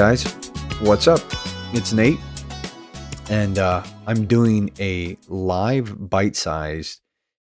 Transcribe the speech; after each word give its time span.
Guys, 0.00 0.24
what's 0.80 1.06
up? 1.06 1.20
It's 1.74 1.92
Nate, 1.92 2.18
and 3.28 3.58
uh, 3.58 3.84
I'm 4.06 4.24
doing 4.24 4.70
a 4.80 5.18
live 5.28 6.08
bite 6.08 6.36
sized, 6.36 7.02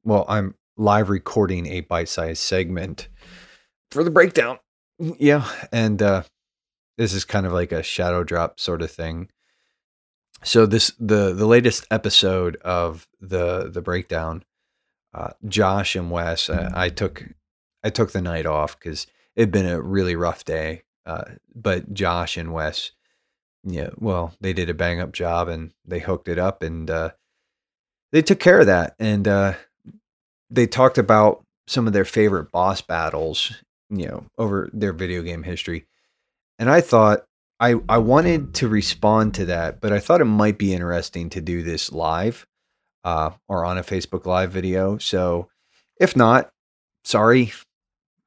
well, 0.03 0.25
I'm 0.27 0.57
live 0.77 1.09
recording 1.09 1.69
a 1.69 1.83
bite 1.83 2.09
sized 2.09 2.43
segment 2.43 3.07
for 3.93 4.03
the 4.03 4.11
breakdown. 4.11 4.59
Yeah, 4.99 5.49
and 5.71 6.03
uh, 6.03 6.25
this 6.99 7.15
is 7.15 7.25
kind 7.25 7.47
of 7.47 7.53
like 7.53 7.71
a 7.71 7.85
shadow 7.85 8.25
drop 8.25 8.59
sort 8.59 8.83
of 8.83 8.91
thing. 8.91 9.29
So 10.43 10.67
this 10.67 10.91
the 10.99 11.33
the 11.33 11.47
latest 11.47 11.87
episode 11.93 12.57
of 12.65 13.07
the 13.21 13.71
the 13.71 13.83
breakdown, 13.83 14.43
uh, 15.15 15.31
Josh 15.47 15.95
and 15.95 16.11
Wes, 16.11 16.51
uh, 16.51 16.73
I 16.75 16.89
took 16.89 17.25
I 17.85 17.91
took 17.91 18.11
the 18.11 18.21
night 18.21 18.47
off 18.47 18.77
because 18.77 19.07
it'd 19.37 19.53
been 19.53 19.69
a 19.69 19.81
really 19.81 20.17
rough 20.17 20.45
day. 20.45 20.83
Uh, 21.05 21.25
but 21.55 21.93
Josh 21.93 22.37
and 22.37 22.53
Wes, 22.53 22.93
yeah, 23.65 23.91
well, 23.99 24.35
they 24.41 24.53
did 24.53 24.71
a 24.71 24.75
bang 24.75 25.01
up 25.01 25.13
job 25.13 25.49
and 25.49 25.73
they 25.85 25.99
hooked 25.99 26.29
it 26.29 26.39
up 26.39 26.63
and 26.63 26.91
uh, 26.91 27.11
they 28.13 28.23
took 28.23 28.41
care 28.41 28.61
of 28.61 28.67
that. 28.67 28.95
And 28.99 29.27
uh, 29.27 29.55
they 30.51 30.67
talked 30.67 30.99
about 30.99 31.45
some 31.67 31.87
of 31.87 31.93
their 31.93 32.05
favorite 32.05 32.51
boss 32.53 32.81
battles, 32.81 33.53
you 33.91 34.07
know, 34.07 34.27
over 34.39 34.69
their 34.73 34.93
video 34.93 35.23
game 35.23 35.43
history. 35.43 35.87
And 36.59 36.71
I 36.71 36.81
thought 36.81 37.25
I, 37.59 37.77
I 37.89 37.99
wanted 37.99 38.55
to 38.55 38.69
respond 38.69 39.35
to 39.35 39.47
that, 39.47 39.81
but 39.81 39.93
I 39.93 40.01
thought 40.01 40.21
it 40.21 40.27
might 40.27 40.59
be 40.59 40.75
interesting 40.75 41.31
to 41.31 41.41
do 41.41 41.63
this 41.63 41.93
live 41.93 42.47
uh, 43.05 43.31
or 43.49 43.65
on 43.65 43.79
a 43.79 43.83
Facebook 43.83 44.27
Live 44.27 44.51
video. 44.51 44.99
So 44.99 45.49
if 46.01 46.17
not, 46.17 46.51
sorry, 47.05 47.53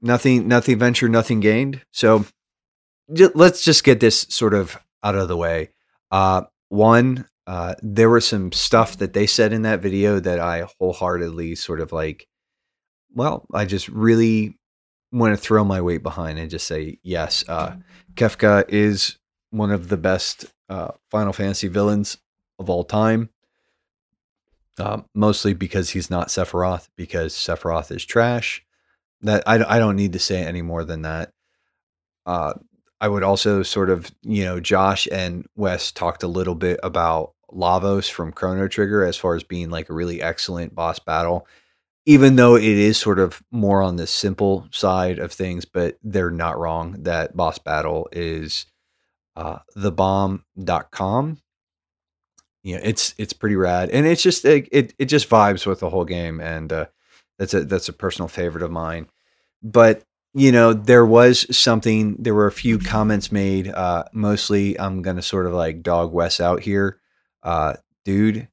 nothing, 0.02 0.48
nothing 0.48 0.80
ventured, 0.80 1.12
nothing 1.12 1.42
gained. 1.42 1.82
So 1.92 2.26
let's 3.08 3.64
just 3.64 3.84
get 3.84 4.00
this 4.00 4.26
sort 4.30 4.54
of 4.54 4.78
out 5.04 5.16
of 5.16 5.28
the 5.28 5.38
way. 5.38 5.70
Uh, 6.12 6.44
one, 6.70 7.28
uh, 7.48 7.76
there 7.82 8.10
was 8.10 8.28
some 8.28 8.52
stuff 8.52 8.98
that 8.98 9.14
they 9.14 9.28
said 9.28 9.54
in 9.54 9.64
that 9.64 9.82
video 9.82 10.20
that 10.20 10.40
I 10.40 10.68
wholeheartedly 10.80 11.56
sort 11.56 11.80
of 11.80 11.92
like, 11.92 12.28
well, 13.14 13.46
I 13.54 13.66
just 13.66 13.88
really 13.88 14.58
want 15.12 15.36
to 15.36 15.42
throw 15.42 15.64
my 15.64 15.82
weight 15.82 16.04
behind 16.04 16.40
and 16.40 16.50
just 16.50 16.68
say, 16.68 17.00
yes, 17.04 17.46
uh, 17.48 17.76
Kefka 18.16 18.66
is 18.70 19.18
one 19.52 19.72
of 19.72 19.88
the 19.90 19.98
best 19.98 20.46
uh, 20.70 20.92
Final 21.12 21.34
Fantasy 21.34 21.68
villains 21.68 22.18
of 22.60 22.70
all 22.70 22.84
time. 22.84 23.30
Uh, 24.78 25.02
mostly 25.14 25.54
because 25.54 25.92
he's 25.92 26.10
not 26.10 26.28
Sephiroth, 26.28 26.90
because 26.98 27.34
Sephiroth 27.34 27.96
is 27.96 28.04
trash. 28.04 28.62
That 29.22 29.44
I, 29.48 29.64
I 29.76 29.80
don't 29.80 29.96
need 29.96 30.14
to 30.14 30.20
say 30.20 30.44
any 30.44 30.62
more 30.62 30.84
than 30.84 31.04
that. 31.04 31.32
I 33.02 33.08
would 33.08 33.24
also 33.24 33.64
sort 33.64 33.90
of, 33.90 34.10
you 34.24 34.44
know, 34.44 34.60
Josh 34.60 35.08
and 35.12 35.46
Wes 35.56 35.92
talked 35.92 36.24
a 36.24 36.28
little 36.28 36.56
bit 36.56 36.80
about 36.82 37.34
Lavos 37.52 38.10
from 38.10 38.32
Chrono 38.32 38.68
Trigger 38.68 39.04
as 39.04 39.18
far 39.18 39.36
as 39.36 39.44
being 39.44 39.70
like 39.70 39.90
a 39.90 39.94
really 39.94 40.22
excellent 40.22 40.74
boss 40.74 41.00
battle, 41.00 41.48
even 42.06 42.36
though 42.36 42.56
it 42.56 42.64
is 42.64 42.98
sort 42.98 43.20
of 43.20 43.42
more 43.52 43.82
on 43.82 43.98
the 43.98 44.08
simple 44.08 44.68
side 44.72 45.20
of 45.20 45.32
things, 45.32 45.66
but 45.66 45.98
they're 46.04 46.32
not 46.32 46.58
wrong. 46.58 47.04
That 47.04 47.36
boss 47.36 47.58
battle 47.60 48.08
is 48.12 48.66
uh, 49.36 49.60
thebomb.com. 49.78 51.38
You 52.64 52.76
know, 52.76 52.82
it's 52.84 53.14
it's 53.20 53.34
pretty 53.34 53.56
rad, 53.56 53.92
and 53.92 54.08
it's 54.08 54.24
just 54.24 54.44
it 54.44 54.68
it, 54.72 54.94
it 54.98 55.06
just 55.06 55.30
vibes 55.30 55.68
with 55.68 55.82
the 55.82 55.90
whole 55.90 56.06
game, 56.06 56.40
and 56.40 56.74
uh, 56.74 56.86
that's 57.38 57.54
a 57.54 57.64
that's 57.64 57.90
a 57.90 57.94
personal 57.94 58.28
favorite 58.28 58.64
of 58.64 58.72
mine. 58.72 59.08
But 59.62 60.02
you 60.36 60.52
know, 60.52 60.74
there 60.74 61.06
was 61.06 61.46
something. 61.58 62.18
There 62.20 62.36
were 62.36 62.48
a 62.48 62.52
few 62.52 62.78
comments 62.78 63.32
made. 63.32 63.70
Uh, 63.70 64.04
mostly, 64.12 64.78
I'm 64.78 65.02
gonna 65.02 65.22
sort 65.22 65.46
of 65.46 65.54
like 65.54 65.82
dog 65.82 66.12
Wes 66.12 66.42
out 66.42 66.62
here, 66.62 67.00
uh, 67.42 67.76
dude. 68.04 68.50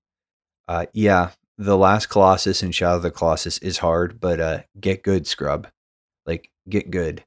Uh, 0.69 0.87
yeah, 0.93 1.31
the 1.59 1.77
last 1.77 2.07
Colossus 2.07 2.63
and 2.63 2.73
Shadow 2.73 2.97
of 2.97 3.03
the 3.03 3.11
Colossus 3.11 3.59
is 3.59 3.79
hard, 3.79 4.21
but 4.21 4.41
uh, 4.41 4.63
get 4.81 5.03
good, 5.03 5.27
scrub. 5.27 5.67
Like 6.25 6.51
get 6.69 6.93
good. 6.93 7.25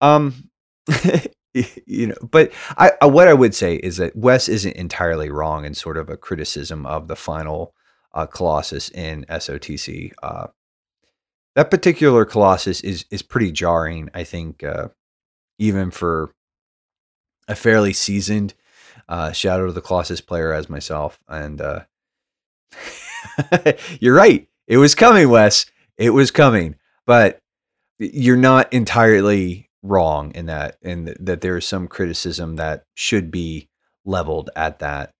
Um, 0.00 0.48
you 1.52 2.06
know, 2.06 2.14
but 2.22 2.52
I, 2.76 2.92
I, 3.02 3.06
what 3.06 3.26
I 3.26 3.34
would 3.34 3.54
say 3.54 3.74
is 3.74 3.96
that 3.96 4.14
Wes 4.14 4.48
isn't 4.48 4.76
entirely 4.76 5.28
wrong 5.28 5.64
in 5.64 5.74
sort 5.74 5.96
of 5.96 6.08
a 6.08 6.16
criticism 6.16 6.86
of 6.86 7.08
the 7.08 7.16
final 7.16 7.74
uh, 8.14 8.26
Colossus 8.26 8.90
in 8.90 9.24
SOTC. 9.28 10.12
Uh, 10.22 10.46
that 11.58 11.72
particular 11.72 12.24
Colossus 12.24 12.82
is 12.82 13.04
is 13.10 13.20
pretty 13.20 13.50
jarring. 13.50 14.10
I 14.14 14.22
think 14.22 14.62
uh, 14.62 14.90
even 15.58 15.90
for 15.90 16.32
a 17.48 17.56
fairly 17.56 17.92
seasoned 17.92 18.54
uh, 19.08 19.32
Shadow 19.32 19.64
of 19.64 19.74
the 19.74 19.80
Colossus 19.80 20.20
player 20.20 20.52
as 20.52 20.70
myself, 20.70 21.18
and 21.26 21.60
uh, 21.60 21.80
you're 24.00 24.14
right, 24.14 24.46
it 24.68 24.76
was 24.76 24.94
coming, 24.94 25.28
Wes. 25.30 25.66
It 25.96 26.10
was 26.10 26.30
coming, 26.30 26.76
but 27.06 27.40
you're 27.98 28.36
not 28.36 28.72
entirely 28.72 29.68
wrong 29.82 30.30
in 30.36 30.46
that 30.46 30.76
and 30.82 31.06
th- 31.06 31.18
that 31.18 31.40
there 31.40 31.56
is 31.56 31.66
some 31.66 31.88
criticism 31.88 32.54
that 32.54 32.84
should 32.94 33.32
be 33.32 33.68
leveled 34.04 34.50
at 34.54 34.78
that 34.78 35.10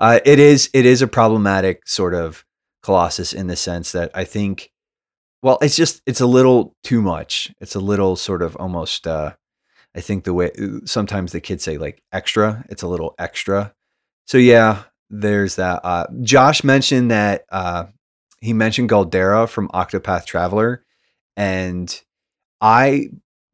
uh, 0.00 0.18
it 0.24 0.40
is 0.40 0.70
it 0.72 0.86
is 0.86 1.02
a 1.02 1.08
problematic 1.08 1.86
sort 1.86 2.14
of 2.14 2.44
colossus 2.82 3.32
in 3.32 3.48
the 3.48 3.56
sense 3.56 3.90
that 3.90 4.08
i 4.14 4.22
think 4.24 4.70
well 5.42 5.58
it's 5.62 5.76
just 5.76 6.02
it's 6.06 6.20
a 6.20 6.26
little 6.26 6.74
too 6.82 7.02
much. 7.02 7.52
It's 7.60 7.74
a 7.74 7.80
little 7.80 8.16
sort 8.16 8.42
of 8.42 8.56
almost 8.56 9.06
uh 9.06 9.34
i 9.96 10.00
think 10.00 10.24
the 10.24 10.34
way 10.34 10.50
sometimes 10.84 11.32
the 11.32 11.40
kids 11.40 11.64
say 11.64 11.78
like 11.78 12.02
extra. 12.12 12.64
It's 12.68 12.82
a 12.82 12.88
little 12.88 13.14
extra. 13.18 13.74
So 14.26 14.38
yeah 14.38 14.84
there's 15.10 15.56
that 15.56 15.80
uh 15.84 16.06
josh 16.22 16.62
mentioned 16.64 17.10
that 17.10 17.44
uh 17.50 17.86
he 18.40 18.52
mentioned 18.52 18.90
Galdera 18.90 19.48
from 19.48 19.68
octopath 19.68 20.26
traveler 20.26 20.84
and 21.36 22.02
i 22.60 23.08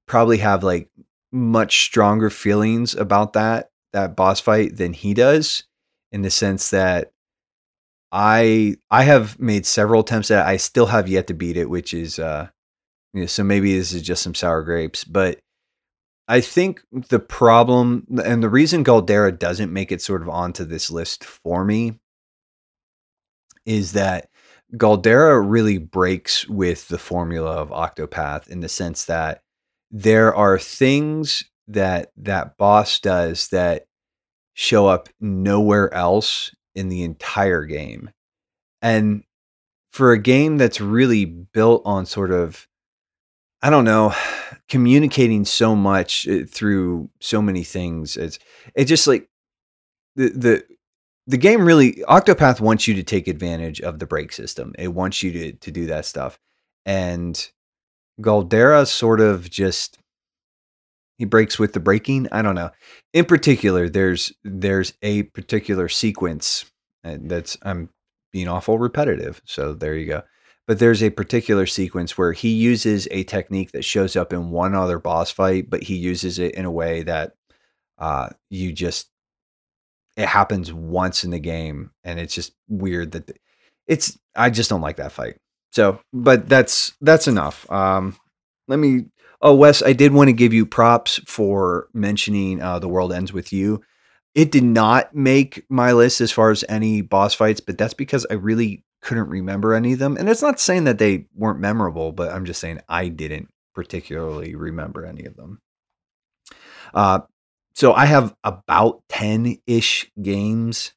probably 0.07 0.39
have 0.39 0.65
like 0.65 0.91
much 1.31 1.85
stronger 1.85 2.29
feelings 2.31 2.95
about 2.95 3.35
that 3.35 3.71
that 3.93 4.17
boss 4.17 4.41
fight 4.41 4.77
than 4.77 4.93
he 4.93 5.15
does 5.15 5.65
in 6.11 6.23
the 6.23 6.31
sense 6.31 6.71
that 6.71 7.13
I 8.15 8.77
I 8.93 9.03
have 9.03 9.41
made 9.41 9.67
several 9.67 10.03
attempts 10.03 10.31
at 10.31 10.47
it. 10.47 10.49
I 10.49 10.57
still 10.57 10.87
have 10.87 11.09
yet 11.09 11.27
to 11.27 11.35
beat 11.35 11.57
it, 11.57 11.69
which 11.69 11.93
is 11.93 12.21
uh 12.21 12.49
you 13.13 13.23
know, 13.23 13.27
so 13.27 13.43
maybe 13.45 13.77
this 13.77 13.93
is 13.93 14.03
just 14.03 14.23
some 14.23 14.35
sour 14.35 14.63
grapes, 14.63 15.05
but 15.05 15.41
I 16.29 16.41
think 16.41 16.83
the 16.91 17.19
problem 17.19 18.07
and 18.25 18.43
the 18.43 18.49
reason 18.49 18.85
Galdera 18.85 19.37
doesn't 19.37 19.73
make 19.73 19.91
it 19.93 20.01
sort 20.01 20.23
of 20.23 20.29
onto 20.29 20.65
this 20.65 20.91
list 20.91 21.25
for 21.25 21.65
me 21.65 21.99
is 23.67 23.93
that 23.93 24.29
Galdera 24.77 25.41
really 25.41 25.79
breaks 25.79 26.49
with 26.49 26.89
the 26.89 26.99
formula 26.99 27.51
of 27.51 27.71
Octopath 27.71 28.49
in 28.49 28.61
the 28.61 28.69
sense 28.69 29.07
that 29.07 29.43
there 29.91 30.35
are 30.35 30.59
things 30.59 31.45
that 31.67 32.13
that 32.17 32.57
boss 32.59 33.01
does 33.01 33.49
that 33.49 33.87
show 34.55 34.87
up 34.87 35.09
nowhere 35.21 35.93
else 35.93 36.53
in 36.75 36.89
the 36.89 37.03
entire 37.03 37.65
game. 37.65 38.11
And 38.83 39.25
for 39.93 40.13
a 40.13 40.19
game 40.19 40.59
that's 40.59 40.81
really 40.81 41.25
built 41.25 41.83
on 41.85 42.07
sort 42.07 42.31
of 42.31 42.67
I 43.63 43.71
don't 43.71 43.85
know, 43.85 44.15
communicating 44.69 45.45
so 45.45 45.75
much 45.75 46.29
eh, 46.29 46.45
through 46.47 47.11
so 47.21 47.41
many 47.41 47.65
things. 47.65 48.17
It's 48.17 48.39
it 48.75 48.85
just 48.85 49.07
like 49.07 49.29
the 50.17 50.29
the 50.29 50.65
the 51.27 51.39
game 51.39 51.65
really 51.65 51.95
Octopath 52.09 52.61
wants 52.61 52.87
you 52.87 52.95
to 52.95 53.03
take 53.03 53.27
advantage 53.27 53.81
of 53.81 53.99
the 53.99 54.07
break 54.07 54.33
system. 54.33 54.75
It 54.79 54.89
wants 54.89 55.23
you 55.23 55.33
to 55.33 55.53
to 55.53 55.71
do 55.71 55.87
that 55.87 56.05
stuff. 56.05 56.39
And 56.85 57.51
Galdera 58.21 58.87
sort 58.87 59.21
of 59.21 59.51
just 59.51 59.99
he 61.19 61.25
breaks 61.25 61.59
with 61.59 61.73
the 61.73 61.81
breaking. 61.81 62.29
I 62.33 62.43
don't 62.43 62.55
know. 62.55 62.71
In 63.13 63.25
particular, 63.25 63.89
there's 63.89 64.33
there's 64.43 64.95
a 65.03 65.25
particular 65.25 65.89
sequence 65.89 66.65
that's 67.03 67.57
I'm 67.63 67.91
being 68.33 68.49
awful 68.49 68.79
repetitive. 68.79 69.41
So 69.45 69.75
there 69.75 69.97
you 69.97 70.07
go. 70.07 70.23
But 70.67 70.79
there's 70.79 71.03
a 71.03 71.11
particular 71.11 71.67
sequence 71.67 72.17
where 72.17 72.33
he 72.33 72.49
uses 72.49 73.07
a 73.11 73.25
technique 73.25 73.73
that 73.73 73.85
shows 73.85 74.17
up 74.17 74.33
in 74.33 74.51
one 74.51 74.75
other 74.75 74.99
boss 74.99 75.31
fight, 75.31 75.69
but 75.69 75.83
he 75.83 75.95
uses 75.95 76.39
it 76.39 76.55
in 76.55 76.65
a 76.65 76.71
way 76.71 77.03
that 77.03 77.35
uh, 77.99 78.31
you 78.49 78.73
just 78.73 79.11
it 80.17 80.27
happens 80.27 80.73
once 80.73 81.25
in 81.25 81.31
the 81.31 81.39
game, 81.39 81.91
and 82.03 82.19
it's 82.19 82.35
just 82.35 82.53
weird 82.69 83.13
that 83.13 83.27
the, 83.27 83.35
it's. 83.87 84.19
I 84.35 84.51
just 84.51 84.71
don't 84.71 84.81
like 84.81 84.97
that 84.97 85.13
fight. 85.13 85.37
So, 85.71 86.01
but 86.13 86.49
that's 86.49 86.95
that's 87.01 87.29
enough. 87.29 87.71
Um, 87.71 88.17
let 88.69 88.79
me. 88.79 89.07
Oh, 89.45 89.55
Wes, 89.55 89.83
I 89.83 89.93
did 89.93 90.15
want 90.15 90.29
to 90.29 90.33
give 90.33 90.55
you 90.55 90.65
props 90.65 91.21
for 91.27 91.89
mentioning 91.93 92.63
uh, 92.63 92.79
the 92.79 92.89
world 92.89 93.13
ends 93.13 93.31
with 93.31 93.53
you. 93.53 93.83
It 94.35 94.51
did 94.51 94.65
not 94.65 95.15
make 95.15 95.67
my 95.69 95.93
list 95.93 96.23
as 96.23 96.33
far 96.33 96.51
as 96.51 96.65
any 96.67 97.03
boss 97.03 97.35
fights, 97.35 97.61
but 97.61 97.77
that's 97.77 97.93
because 97.93 98.27
I 98.31 98.35
really 98.35 98.85
couldn't 99.03 99.29
remember 99.29 99.75
any 99.75 99.93
of 99.93 99.99
them. 99.99 100.17
And 100.17 100.31
it's 100.31 100.41
not 100.41 100.59
saying 100.59 100.85
that 100.85 100.97
they 100.97 101.27
weren't 101.35 101.61
memorable, 101.61 102.11
but 102.11 102.33
I'm 102.33 102.47
just 102.47 102.59
saying 102.59 102.81
I 102.89 103.09
didn't 103.09 103.49
particularly 103.75 104.55
remember 104.55 105.05
any 105.05 105.27
of 105.27 105.37
them. 105.37 105.61
Uh, 106.95 107.21
so 107.75 107.93
I 107.93 108.07
have 108.07 108.35
about 108.45 109.03
10 109.11 109.59
ish 109.67 110.11
games, 110.23 110.93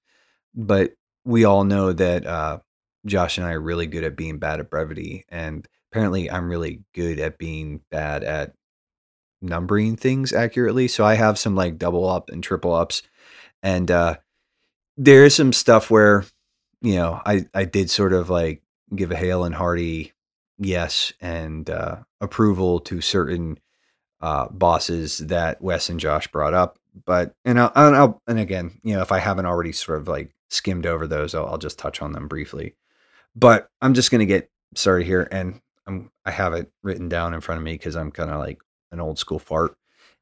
but 0.56 0.94
we 1.26 1.44
all 1.44 1.66
know 1.66 1.92
that 1.92 2.26
uh, 2.26 2.60
Josh 3.06 3.38
and 3.38 3.46
I 3.46 3.52
are 3.52 3.60
really 3.60 3.88
good 3.88 4.06
at 4.06 4.16
being 4.16 4.40
bad 4.40 4.62
at 4.62 4.70
brevity. 4.70 5.26
And 5.28 5.68
apparently, 5.92 6.30
I'm 6.30 6.50
really 6.50 6.84
good 6.94 7.20
at 7.20 7.38
being 7.38 7.82
bad 7.92 8.24
at 8.24 8.54
numbering 9.42 9.96
things 9.96 10.34
accurately. 10.34 10.88
So 10.88 11.06
I 11.06 11.16
have 11.16 11.38
some 11.38 11.56
like 11.56 11.78
double 11.78 12.08
up 12.08 12.30
and 12.30 12.44
triple 12.44 12.74
ups. 12.74 13.04
And 13.64 13.90
uh, 13.92 14.18
there 14.98 15.26
is 15.26 15.36
some 15.36 15.54
stuff 15.54 15.90
where, 15.90 16.26
you 16.82 16.96
know, 16.96 17.22
I, 17.26 17.46
I 17.54 17.66
did 17.66 17.90
sort 17.90 18.14
of 18.14 18.30
like 18.30 18.62
give 18.96 19.12
a 19.12 19.16
hail 19.16 19.44
and 19.44 19.56
hearty 19.56 20.14
yes 20.58 21.14
and 21.22 21.70
uh, 21.70 21.98
approval 22.22 22.80
to 22.82 23.02
certain 23.02 23.60
uh, 24.22 24.48
bosses 24.50 25.20
that 25.20 25.62
Wes 25.62 25.90
and 25.90 26.00
Josh 26.00 26.28
brought 26.28 26.54
up. 26.54 26.80
But 27.06 27.36
and 27.46 27.60
I'll, 27.60 27.72
and 27.76 27.96
I'll 27.96 28.22
and 28.28 28.40
again, 28.40 28.80
you 28.84 28.96
know, 28.96 29.02
if 29.02 29.12
I 29.12 29.20
haven't 29.20 29.46
already 29.46 29.72
sort 29.72 30.00
of 30.00 30.08
like 30.08 30.34
skimmed 30.50 30.88
over 30.88 31.06
those, 31.06 31.36
I'll, 31.36 31.46
I'll 31.46 31.58
just 31.60 31.78
touch 31.78 32.02
on 32.02 32.12
them 32.12 32.28
briefly. 32.28 32.76
But 33.36 33.70
I'm 33.82 33.94
just 33.94 34.10
gonna 34.10 34.26
get 34.26 34.50
started 34.74 35.06
here, 35.06 35.28
and 35.32 35.62
I'm 35.88 36.12
I 36.26 36.32
have 36.32 36.54
it 36.54 36.72
written 36.84 37.10
down 37.10 37.34
in 37.34 37.42
front 37.42 37.60
of 37.60 37.64
me 37.64 37.74
because 37.74 37.96
I'm 37.96 38.12
kind 38.12 38.30
of 38.30 38.40
like 38.40 38.60
an 38.92 39.00
old 39.00 39.20
school 39.20 39.40
fart, 39.40 39.76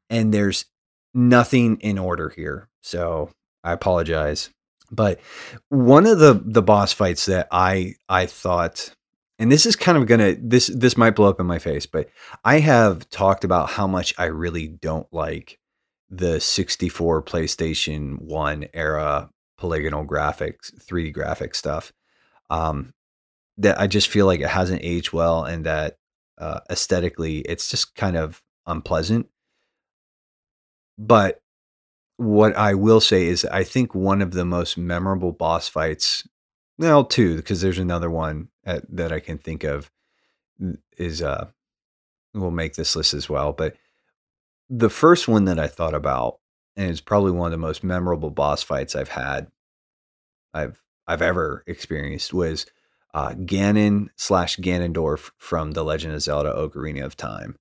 and 0.09 0.33
there's 0.33 0.65
nothing 1.13 1.77
in 1.81 1.97
order 1.97 2.29
here, 2.29 2.69
so 2.81 3.31
I 3.63 3.71
apologize. 3.71 4.49
But 4.91 5.19
one 5.69 6.05
of 6.05 6.19
the 6.19 6.41
the 6.43 6.61
boss 6.61 6.93
fights 6.93 7.25
that 7.25 7.47
I 7.51 7.95
I 8.07 8.27
thought 8.27 8.95
and 9.37 9.51
this 9.51 9.65
is 9.65 9.75
kind 9.75 9.97
of 9.97 10.05
gonna 10.07 10.35
this 10.39 10.67
this 10.67 10.97
might 10.97 11.15
blow 11.15 11.29
up 11.29 11.39
in 11.39 11.45
my 11.45 11.59
face, 11.59 11.85
but 11.85 12.09
I 12.43 12.59
have 12.59 13.09
talked 13.09 13.43
about 13.43 13.69
how 13.71 13.87
much 13.87 14.13
I 14.17 14.25
really 14.25 14.67
don't 14.67 15.07
like 15.11 15.59
the 16.09 16.39
64 16.39 17.23
PlayStation 17.23 18.21
1 18.21 18.67
era 18.73 19.29
polygonal 19.57 20.05
graphics, 20.05 20.73
3D 20.85 21.13
graphic 21.13 21.55
stuff. 21.55 21.91
Um, 22.49 22.93
that 23.57 23.79
I 23.79 23.87
just 23.87 24.09
feel 24.09 24.25
like 24.25 24.41
it 24.41 24.49
hasn't 24.49 24.83
aged 24.83 25.13
well 25.13 25.43
and 25.43 25.65
that 25.65 25.97
uh, 26.37 26.59
aesthetically 26.69 27.39
it's 27.39 27.69
just 27.69 27.95
kind 27.95 28.17
of 28.17 28.41
unpleasant. 28.65 29.27
But 30.97 31.41
what 32.17 32.55
I 32.55 32.73
will 32.73 33.01
say 33.01 33.27
is 33.27 33.45
I 33.45 33.63
think 33.63 33.93
one 33.93 34.21
of 34.21 34.31
the 34.31 34.45
most 34.45 34.77
memorable 34.77 35.31
boss 35.31 35.67
fights 35.67 36.27
well, 36.77 37.05
two, 37.05 37.37
because 37.37 37.61
there's 37.61 37.79
another 37.79 38.09
one 38.09 38.49
at, 38.65 38.83
that 38.95 39.11
I 39.11 39.19
can 39.19 39.37
think 39.37 39.63
of 39.63 39.89
is 40.97 41.21
uh 41.21 41.47
we'll 42.33 42.51
make 42.51 42.75
this 42.75 42.95
list 42.95 43.13
as 43.13 43.29
well. 43.29 43.53
But 43.53 43.75
the 44.69 44.89
first 44.89 45.27
one 45.27 45.45
that 45.45 45.59
I 45.59 45.67
thought 45.67 45.93
about, 45.93 46.39
and 46.75 46.89
it's 46.89 47.01
probably 47.01 47.31
one 47.31 47.47
of 47.47 47.51
the 47.51 47.65
most 47.65 47.83
memorable 47.83 48.29
boss 48.29 48.63
fights 48.63 48.95
I've 48.95 49.09
had, 49.09 49.47
I've 50.53 50.81
I've 51.07 51.21
ever 51.21 51.63
experienced, 51.67 52.33
was 52.33 52.65
uh, 53.15 53.29
Ganon 53.29 54.09
slash 54.17 54.57
Ganondorf 54.57 55.31
from 55.37 55.71
The 55.71 55.85
Legend 55.85 56.13
of 56.13 56.21
Zelda: 56.21 56.53
Ocarina 56.53 57.05
of 57.05 57.15
Time. 57.15 57.55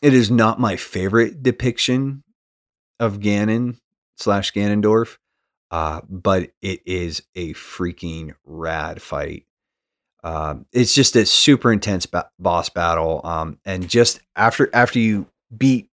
It 0.00 0.14
is 0.14 0.30
not 0.30 0.60
my 0.60 0.76
favorite 0.76 1.42
depiction 1.42 2.22
of 3.00 3.18
Ganon 3.18 3.78
slash 4.16 4.52
Ganondorf, 4.52 5.18
uh, 5.72 6.02
but 6.08 6.52
it 6.62 6.82
is 6.86 7.22
a 7.34 7.52
freaking 7.54 8.34
rad 8.44 9.02
fight. 9.02 9.44
Uh, 10.22 10.56
it's 10.72 10.94
just 10.94 11.16
a 11.16 11.26
super 11.26 11.72
intense 11.72 12.06
ba- 12.06 12.30
boss 12.38 12.68
battle. 12.68 13.20
Um, 13.24 13.58
and 13.64 13.88
just 13.88 14.20
after 14.36 14.70
after 14.72 15.00
you 15.00 15.26
beat 15.56 15.88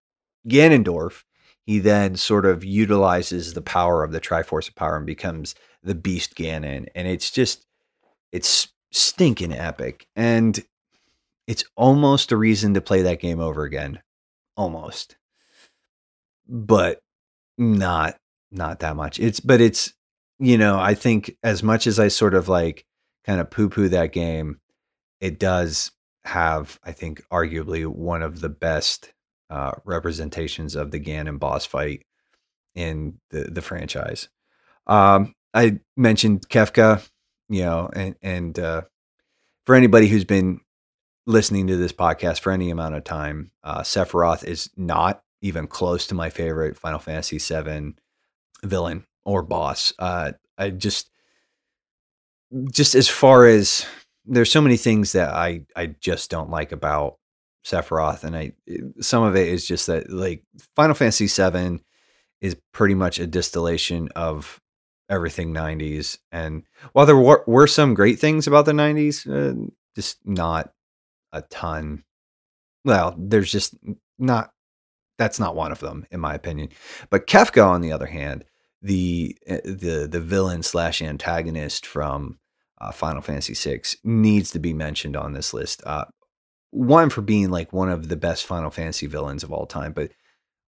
Ganondorf, 0.48 1.24
he 1.66 1.80
then 1.80 2.16
sort 2.16 2.45
of 2.45 2.63
utilizes 2.63 3.54
the 3.54 3.62
power 3.62 4.04
of 4.04 4.12
the 4.12 4.22
Triforce 4.22 4.68
of 4.68 4.75
Power 4.75 4.98
and 4.98 5.06
becomes 5.07 5.56
the 5.81 5.95
Beast 5.95 6.36
Ganon. 6.36 6.90
And 6.94 7.07
it's 7.07 7.31
just 7.31 7.66
it's 8.31 8.68
stinking 8.94 9.51
epic. 9.51 10.07
And 10.16 10.63
it's 11.48 11.66
almost 11.75 12.31
a 12.31 12.38
reason 12.38 12.74
to 12.75 12.81
play 12.81 13.01
that 13.01 13.19
game 13.19 13.40
over 13.40 13.63
again. 13.63 14.01
Almost. 14.56 15.18
But 16.48 17.01
not 17.57 18.18
not 18.51 18.80
that 18.80 18.95
much. 18.95 19.19
It's 19.19 19.40
but 19.40 19.60
it's 19.60 19.94
you 20.40 20.57
know, 20.57 20.80
I 20.80 20.94
think 20.94 21.38
as 21.44 21.63
much 21.63 21.88
as 21.88 22.00
I 22.00 22.07
sort 22.07 22.34
of 22.34 22.48
like 22.50 22.86
kind 23.25 23.40
of 23.40 23.50
poo 23.50 23.69
poo 23.69 23.90
that 23.90 24.12
game, 24.12 24.60
it 25.22 25.40
does 25.40 25.92
have, 26.25 26.80
I 26.84 26.92
think, 26.92 27.24
arguably 27.31 27.86
one 27.86 28.22
of 28.22 28.42
the 28.42 28.50
best 28.50 29.13
uh, 29.50 29.72
representations 29.86 30.75
of 30.75 30.92
the 30.92 31.00
Ganon 31.00 31.40
boss 31.40 31.66
fight 31.66 32.06
in 32.75 33.19
the 33.30 33.44
the 33.44 33.62
franchise. 33.62 34.30
Um, 34.88 35.34
I 35.54 35.80
mentioned 35.95 36.50
Kefka, 36.50 37.07
you 37.53 37.63
know, 37.63 37.89
and 37.94 38.15
and 38.21 38.57
uh, 38.57 38.81
for 39.65 39.75
anybody 39.75 40.07
who's 40.07 40.25
been 40.25 40.59
listening 41.25 41.67
to 41.67 41.77
this 41.77 41.94
podcast 41.94 42.39
for 42.39 42.51
any 42.51 42.69
amount 42.69 42.95
of 42.95 43.03
time, 43.03 43.51
uh, 43.63 43.81
Sephiroth 43.81 44.44
is 44.44 44.69
not 44.75 45.23
even 45.41 45.67
close 45.67 46.07
to 46.07 46.15
my 46.15 46.29
favorite 46.29 46.77
Final 46.77 47.00
Fantasy 47.00 47.38
VII 47.38 47.94
villain 48.63 49.05
or 49.23 49.44
boss. 49.44 49.94
Uh, 50.00 50.31
I 50.57 50.69
just, 50.71 51.09
just 52.71 52.95
as 52.95 53.07
far 53.07 53.45
as 53.45 53.85
there's 54.25 54.51
so 54.51 54.61
many 54.61 54.77
things 54.77 55.11
that 55.11 55.29
I 55.29 55.61
I 55.75 55.88
just 55.88 56.29
don't 56.29 56.49
like 56.49 56.71
about 56.71 57.17
Sephiroth, 57.65 58.23
and 58.23 58.35
I 58.35 58.53
some 58.99 59.23
of 59.23 59.35
it 59.35 59.47
is 59.47 59.67
just 59.67 59.88
that 59.88 60.09
like 60.09 60.44
Final 60.75 60.95
Fantasy 60.95 61.27
VII 61.27 61.81
is 62.41 62.57
pretty 62.71 62.95
much 62.95 63.19
a 63.19 63.27
distillation 63.27 64.09
of 64.15 64.59
everything 65.09 65.53
90s, 65.53 66.17
and 66.31 66.63
while 66.94 67.05
there 67.05 67.17
were, 67.17 67.44
were 67.47 67.67
some 67.67 67.94
great 67.94 68.19
things 68.19 68.47
about 68.47 68.65
the 68.65 68.71
90s, 68.71 69.27
uh, 69.27 69.71
just 69.95 70.18
not 70.25 70.71
a 71.31 71.42
ton. 71.44 72.04
Well, 72.85 73.16
there's 73.18 73.51
just 73.51 73.75
not. 74.18 74.51
That's 75.19 75.39
not 75.39 75.56
one 75.56 75.71
of 75.71 75.80
them, 75.80 76.06
in 76.11 76.19
my 76.19 76.33
opinion. 76.33 76.69
But 77.09 77.28
Kefka, 77.28 77.66
on 77.66 77.81
the 77.81 77.92
other 77.92 78.07
hand, 78.07 78.45
the 78.81 79.37
eh, 79.47 79.61
the 79.63 80.07
the 80.09 80.19
villain 80.19 80.63
slash 80.63 81.01
antagonist 81.01 81.85
from 81.85 82.39
uh, 82.81 82.92
Final 82.92 83.21
Fantasy 83.21 83.54
VI 83.54 83.81
needs 84.04 84.51
to 84.51 84.59
be 84.59 84.73
mentioned 84.73 85.16
on 85.16 85.33
this 85.33 85.54
list. 85.54 85.81
Uh, 85.85 86.06
one 86.71 87.09
for 87.09 87.21
being 87.21 87.49
like 87.49 87.71
one 87.71 87.89
of 87.89 88.09
the 88.09 88.16
best 88.16 88.45
Final 88.45 88.71
Fantasy 88.71 89.07
villains 89.07 89.44
of 89.44 89.51
all 89.51 89.66
time, 89.66 89.94
but 89.94 90.11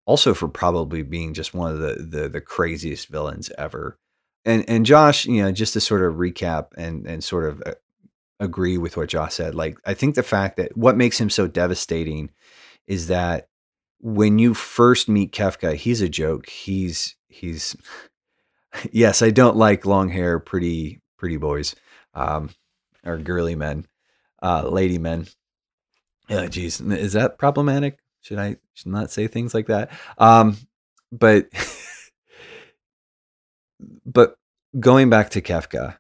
also 0.05 0.33
for 0.33 0.47
probably 0.47 1.01
being 1.03 1.33
just 1.33 1.53
one 1.53 1.71
of 1.71 1.79
the 1.79 1.95
the, 1.95 2.29
the 2.29 2.41
craziest 2.41 3.07
villains 3.09 3.51
ever. 3.57 3.99
And 4.45 4.63
and 4.69 4.85
Josh, 4.85 5.25
you 5.25 5.41
know, 5.41 5.51
just 5.51 5.73
to 5.73 5.81
sort 5.81 6.03
of 6.03 6.15
recap 6.15 6.67
and 6.77 7.05
and 7.07 7.23
sort 7.23 7.45
of 7.49 7.63
uh, 7.65 7.73
agree 8.39 8.77
with 8.77 8.97
what 8.97 9.09
Josh 9.09 9.33
said, 9.33 9.55
like 9.55 9.77
I 9.85 9.93
think 9.93 10.15
the 10.15 10.23
fact 10.23 10.57
that 10.57 10.77
what 10.77 10.97
makes 10.97 11.19
him 11.19 11.29
so 11.29 11.47
devastating 11.47 12.29
is 12.87 13.07
that 13.07 13.47
when 13.99 14.37
you 14.37 14.53
first 14.53 15.09
meet 15.09 15.31
Kefka, 15.31 15.75
he's 15.75 16.01
a 16.01 16.09
joke. 16.09 16.47
He's 16.47 17.15
he's 17.27 17.75
yes, 18.91 19.21
I 19.21 19.31
don't 19.31 19.57
like 19.57 19.85
long 19.85 20.09
hair, 20.09 20.39
pretty 20.39 21.01
pretty 21.17 21.37
boys, 21.37 21.75
um, 22.13 22.49
or 23.03 23.17
girly 23.17 23.55
men, 23.55 23.87
uh, 24.41 24.67
lady 24.69 24.97
men. 24.97 25.27
Yeah, 26.29 26.47
geez, 26.47 26.81
is 26.81 27.13
that 27.13 27.37
problematic? 27.37 27.99
Should 28.21 28.39
I 28.39 28.57
should 28.73 28.91
not 28.91 29.11
say 29.11 29.27
things 29.27 29.53
like 29.53 29.67
that? 29.67 29.91
Um, 30.17 30.57
but 31.11 31.47
but 34.05 34.35
going 34.79 35.09
back 35.09 35.31
to 35.31 35.41
Kefka, 35.41 35.97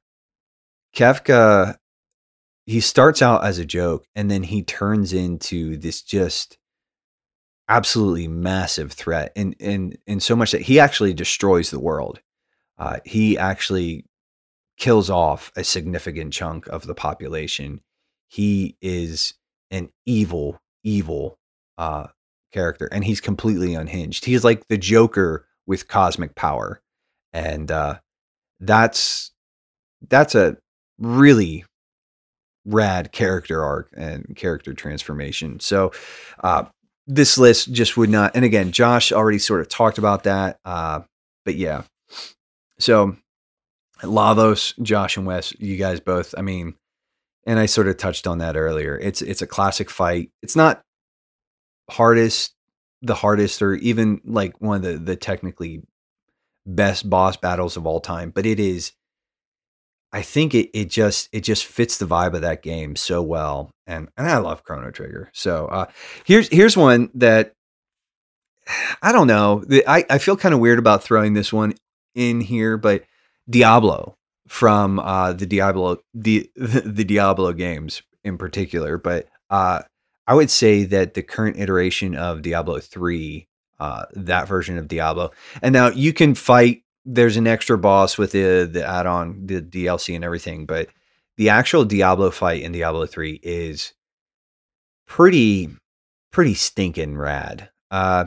Kefka, 0.95 1.75
he 2.65 2.79
starts 2.79 3.21
out 3.21 3.43
as 3.43 3.59
a 3.59 3.65
joke 3.65 4.05
and 4.15 4.29
then 4.31 4.43
he 4.43 4.63
turns 4.63 5.13
into 5.13 5.77
this 5.77 6.01
just 6.01 6.57
absolutely 7.67 8.27
massive 8.27 8.91
threat 8.91 9.31
and 9.35 9.55
and 9.59 9.97
in 10.05 10.19
so 10.19 10.35
much 10.35 10.51
that 10.51 10.61
he 10.61 10.79
actually 10.79 11.13
destroys 11.13 11.69
the 11.69 11.79
world. 11.79 12.19
Uh, 12.77 12.97
he 13.05 13.37
actually 13.37 14.05
kills 14.77 15.09
off 15.09 15.51
a 15.55 15.63
significant 15.63 16.33
chunk 16.33 16.67
of 16.67 16.85
the 16.85 16.95
population. 16.95 17.81
He 18.27 18.75
is 18.81 19.33
an 19.71 19.89
evil 20.05 20.59
evil 20.83 21.37
uh, 21.77 22.07
character 22.51 22.87
and 22.91 23.03
he's 23.03 23.21
completely 23.21 23.75
unhinged. 23.75 24.25
He's 24.25 24.43
like 24.43 24.67
the 24.67 24.77
joker 24.77 25.45
with 25.67 25.87
cosmic 25.87 26.35
power 26.35 26.81
and 27.35 27.69
uh, 27.69 27.99
that's 28.59 29.31
that's 30.09 30.35
a 30.35 30.57
really 30.97 31.65
rad 32.65 33.11
character 33.11 33.63
arc 33.63 33.89
and 33.95 34.35
character 34.35 34.73
transformation 34.73 35.59
so 35.59 35.91
uh, 36.43 36.63
this 37.07 37.37
list 37.37 37.71
just 37.71 37.97
would 37.97 38.09
not. 38.09 38.35
And 38.35 38.43
again, 38.43 38.71
Josh 38.71 39.11
already 39.11 39.39
sort 39.39 39.61
of 39.61 39.69
talked 39.69 39.97
about 39.97 40.23
that. 40.23 40.59
Uh, 40.65 41.01
but 41.43 41.55
yeah, 41.55 41.83
so 42.79 43.15
Lavos, 44.01 44.79
Josh, 44.81 45.17
and 45.17 45.25
Wes, 45.25 45.53
you 45.59 45.77
guys 45.77 45.99
both. 45.99 46.33
I 46.37 46.41
mean, 46.41 46.75
and 47.45 47.59
I 47.59 47.67
sort 47.67 47.87
of 47.87 47.97
touched 47.97 48.25
on 48.27 48.39
that 48.39 48.55
earlier. 48.55 48.97
It's 48.97 49.21
it's 49.21 49.41
a 49.41 49.47
classic 49.47 49.89
fight. 49.89 50.31
It's 50.41 50.55
not 50.55 50.81
hardest 51.91 52.53
the 53.03 53.13
hardest 53.13 53.61
or 53.61 53.75
even 53.75 54.19
like 54.25 54.59
one 54.59 54.77
of 54.77 54.81
the 54.81 54.97
the 54.97 55.15
technically 55.15 55.83
best 56.65 57.09
boss 57.09 57.37
battles 57.37 57.77
of 57.77 57.85
all 57.85 57.99
time, 57.99 58.31
but 58.31 58.45
it 58.45 58.59
is 58.59 58.93
I 60.11 60.21
think 60.21 60.55
it 60.55 60.69
it 60.73 60.89
just 60.89 61.29
it 61.31 61.41
just 61.41 61.65
fits 61.65 61.97
the 61.97 62.05
vibe 62.05 62.33
of 62.33 62.41
that 62.41 62.63
game 62.63 62.95
so 62.95 63.21
well. 63.21 63.71
And 63.85 64.09
and 64.17 64.27
I 64.27 64.37
love 64.37 64.63
Chrono 64.63 64.91
Trigger. 64.91 65.29
So 65.33 65.67
uh 65.67 65.85
here's 66.23 66.47
here's 66.49 66.77
one 66.77 67.09
that 67.15 67.53
I 69.01 69.11
don't 69.11 69.27
know. 69.27 69.63
I, 69.87 70.05
I 70.09 70.17
feel 70.17 70.37
kind 70.37 70.53
of 70.53 70.59
weird 70.59 70.79
about 70.79 71.03
throwing 71.03 71.33
this 71.33 71.53
one 71.53 71.73
in 72.15 72.41
here, 72.41 72.77
but 72.77 73.03
Diablo 73.49 74.15
from 74.47 74.99
uh, 74.99 75.33
the 75.33 75.45
Diablo 75.45 75.99
the 76.13 76.49
the 76.55 77.03
Diablo 77.03 77.53
games 77.53 78.01
in 78.23 78.37
particular. 78.37 78.97
But 78.97 79.27
uh, 79.49 79.81
I 80.27 80.33
would 80.33 80.49
say 80.49 80.83
that 80.85 81.13
the 81.13 81.23
current 81.23 81.57
iteration 81.59 82.15
of 82.15 82.41
Diablo 82.41 82.79
three, 82.79 83.47
uh, 83.79 84.05
that 84.13 84.47
version 84.47 84.77
of 84.77 84.87
Diablo, 84.87 85.31
and 85.61 85.73
now 85.73 85.89
you 85.89 86.13
can 86.13 86.35
fight. 86.35 86.83
There's 87.05 87.37
an 87.37 87.47
extra 87.47 87.77
boss 87.77 88.17
with 88.17 88.31
the 88.31 88.69
the 88.71 88.85
add 88.85 89.05
on 89.05 89.45
the 89.45 89.61
DLC 89.61 90.15
and 90.15 90.23
everything, 90.23 90.65
but 90.65 90.89
the 91.37 91.49
actual 91.49 91.85
Diablo 91.85 92.31
fight 92.31 92.63
in 92.63 92.71
Diablo 92.71 93.05
three 93.05 93.39
is 93.43 93.93
pretty 95.07 95.69
pretty 96.31 96.53
stinking 96.53 97.17
rad. 97.17 97.69
Uh, 97.91 98.25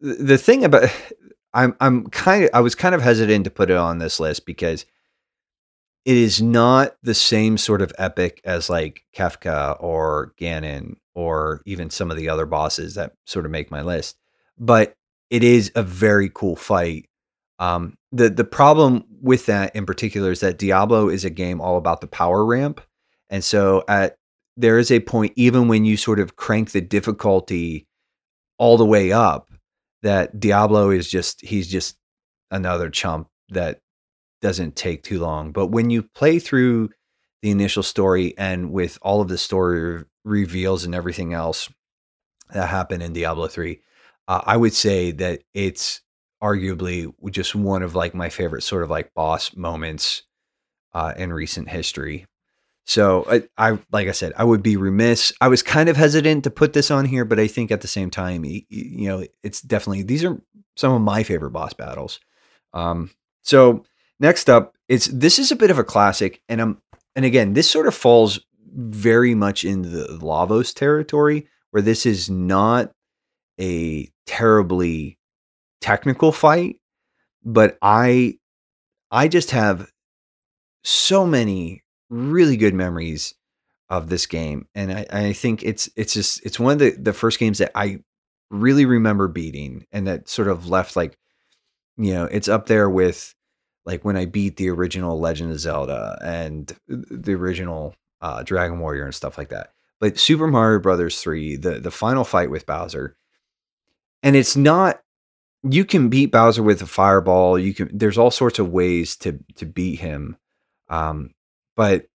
the 0.00 0.38
thing 0.38 0.64
about 0.64 0.90
I'm 1.54 1.76
I'm 1.80 2.06
kind 2.06 2.44
of 2.44 2.50
I 2.54 2.60
was 2.60 2.74
kind 2.74 2.94
of 2.94 3.02
hesitant 3.02 3.44
to 3.44 3.50
put 3.50 3.70
it 3.70 3.76
on 3.76 3.98
this 3.98 4.18
list 4.18 4.46
because 4.46 4.86
it 6.04 6.16
is 6.16 6.42
not 6.42 6.96
the 7.02 7.14
same 7.14 7.58
sort 7.58 7.82
of 7.82 7.92
epic 7.98 8.40
as 8.44 8.70
like 8.70 9.04
Kefka 9.14 9.76
or 9.80 10.32
Ganon 10.40 10.96
or 11.14 11.60
even 11.66 11.90
some 11.90 12.10
of 12.10 12.16
the 12.16 12.28
other 12.28 12.46
bosses 12.46 12.94
that 12.94 13.12
sort 13.26 13.44
of 13.44 13.50
make 13.50 13.70
my 13.70 13.82
list, 13.82 14.16
but 14.58 14.94
it 15.30 15.44
is 15.44 15.72
a 15.74 15.82
very 15.82 16.30
cool 16.32 16.56
fight. 16.56 17.08
Um, 17.58 17.96
the 18.10 18.28
the 18.28 18.44
problem 18.44 19.04
with 19.20 19.46
that 19.46 19.74
in 19.76 19.86
particular 19.86 20.30
is 20.30 20.40
that 20.40 20.58
Diablo 20.58 21.08
is 21.08 21.24
a 21.24 21.30
game 21.30 21.60
all 21.60 21.76
about 21.76 22.00
the 22.00 22.06
power 22.06 22.44
ramp, 22.44 22.80
and 23.30 23.44
so 23.44 23.84
at 23.88 24.16
there 24.56 24.78
is 24.78 24.90
a 24.90 25.00
point 25.00 25.32
even 25.36 25.68
when 25.68 25.84
you 25.84 25.96
sort 25.96 26.20
of 26.20 26.36
crank 26.36 26.72
the 26.72 26.80
difficulty 26.80 27.86
all 28.58 28.76
the 28.76 28.84
way 28.86 29.12
up 29.12 29.50
that 30.02 30.38
Diablo 30.38 30.90
is 30.90 31.08
just 31.08 31.40
he's 31.40 31.68
just 31.68 31.96
another 32.50 32.90
chump 32.90 33.28
that 33.50 33.80
doesn't 34.40 34.76
take 34.76 35.02
too 35.02 35.20
long. 35.20 35.52
But 35.52 35.68
when 35.68 35.88
you 35.88 36.02
play 36.02 36.38
through 36.38 36.90
the 37.42 37.50
initial 37.50 37.82
story 37.82 38.34
and 38.38 38.72
with 38.72 38.98
all 39.02 39.20
of 39.20 39.28
the 39.28 39.38
story 39.38 40.04
reveals 40.24 40.84
and 40.84 40.94
everything 40.94 41.34
else 41.34 41.68
that 42.52 42.68
happened 42.68 43.02
in 43.02 43.12
Diablo 43.12 43.48
3, 43.48 43.80
uh, 44.28 44.40
I 44.44 44.56
would 44.56 44.72
say 44.72 45.10
that 45.12 45.42
it's 45.52 46.00
arguably 46.42 47.12
just 47.30 47.54
one 47.54 47.82
of 47.82 47.94
like 47.94 48.14
my 48.14 48.28
favorite 48.28 48.62
sort 48.62 48.82
of 48.82 48.90
like 48.90 49.14
boss 49.14 49.54
moments 49.56 50.22
uh, 50.94 51.12
in 51.16 51.32
recent 51.32 51.68
history. 51.68 52.26
So 52.84 53.24
I, 53.30 53.42
I, 53.56 53.78
like 53.92 54.08
I 54.08 54.12
said, 54.12 54.32
I 54.36 54.44
would 54.44 54.62
be 54.62 54.76
remiss. 54.76 55.32
I 55.40 55.48
was 55.48 55.62
kind 55.62 55.88
of 55.88 55.96
hesitant 55.96 56.44
to 56.44 56.50
put 56.50 56.72
this 56.72 56.90
on 56.90 57.04
here, 57.04 57.24
but 57.24 57.38
I 57.38 57.46
think 57.46 57.70
at 57.70 57.80
the 57.80 57.88
same 57.88 58.10
time, 58.10 58.44
you, 58.44 58.62
you 58.68 59.08
know, 59.08 59.24
it's 59.42 59.60
definitely 59.60 60.02
these 60.02 60.24
are 60.24 60.40
some 60.76 60.92
of 60.92 61.00
my 61.00 61.22
favorite 61.22 61.52
boss 61.52 61.74
battles. 61.74 62.18
Um, 62.74 63.10
so 63.42 63.84
next 64.18 64.50
up, 64.50 64.74
it's 64.88 65.06
this 65.06 65.38
is 65.38 65.52
a 65.52 65.56
bit 65.56 65.70
of 65.70 65.78
a 65.78 65.84
classic, 65.84 66.42
and 66.48 66.60
I'm 66.60 66.82
and 67.14 67.24
again, 67.24 67.52
this 67.52 67.70
sort 67.70 67.86
of 67.86 67.94
falls 67.94 68.40
very 68.74 69.34
much 69.34 69.64
in 69.64 69.82
the 69.82 70.18
Lavos 70.20 70.74
territory, 70.74 71.46
where 71.70 71.82
this 71.82 72.06
is 72.06 72.30
not 72.30 72.92
a 73.60 74.08
terribly 74.26 75.18
technical 75.80 76.32
fight, 76.32 76.76
but 77.44 77.76
I 77.82 78.38
I 79.10 79.28
just 79.28 79.50
have 79.50 79.90
so 80.84 81.26
many 81.26 81.82
really 82.08 82.56
good 82.56 82.74
memories 82.74 83.34
of 83.90 84.08
this 84.08 84.26
game, 84.26 84.66
and 84.74 84.92
I, 84.92 85.06
I 85.10 85.32
think 85.34 85.62
it's 85.62 85.90
it's 85.96 86.14
just 86.14 86.44
it's 86.46 86.58
one 86.58 86.74
of 86.74 86.78
the 86.78 86.92
the 86.92 87.12
first 87.12 87.38
games 87.38 87.58
that 87.58 87.72
I 87.74 87.98
really 88.50 88.86
remember 88.86 89.28
beating, 89.28 89.86
and 89.92 90.06
that 90.06 90.28
sort 90.28 90.48
of 90.48 90.68
left 90.68 90.96
like 90.96 91.18
you 91.98 92.14
know 92.14 92.24
it's 92.24 92.48
up 92.48 92.66
there 92.66 92.88
with 92.88 93.34
like 93.84 94.04
when 94.04 94.16
I 94.16 94.26
beat 94.26 94.56
the 94.56 94.70
original 94.70 95.18
Legend 95.18 95.52
of 95.52 95.60
Zelda 95.60 96.18
and 96.22 96.72
the 96.88 97.34
original 97.34 97.94
uh, 98.20 98.42
Dragon 98.42 98.78
Warrior 98.78 99.04
and 99.04 99.14
stuff 99.14 99.36
like 99.36 99.48
that. 99.48 99.72
But 100.00 100.18
Super 100.18 100.46
Mario 100.46 100.80
Brothers 100.80 101.20
3, 101.20 101.56
the 101.56 101.80
the 101.80 101.90
final 101.90 102.24
fight 102.24 102.50
with 102.50 102.66
Bowser, 102.66 103.16
and 104.22 104.36
it's 104.36 104.56
not 104.56 105.00
you 105.62 105.84
can 105.84 106.08
beat 106.08 106.32
Bowser 106.32 106.62
with 106.62 106.82
a 106.82 106.86
fireball. 106.86 107.58
You 107.58 107.74
can 107.74 107.96
there's 107.96 108.18
all 108.18 108.30
sorts 108.30 108.58
of 108.58 108.70
ways 108.70 109.16
to 109.18 109.38
to 109.56 109.66
beat 109.66 110.00
him. 110.00 110.36
Um, 110.88 111.34
but 111.76 112.06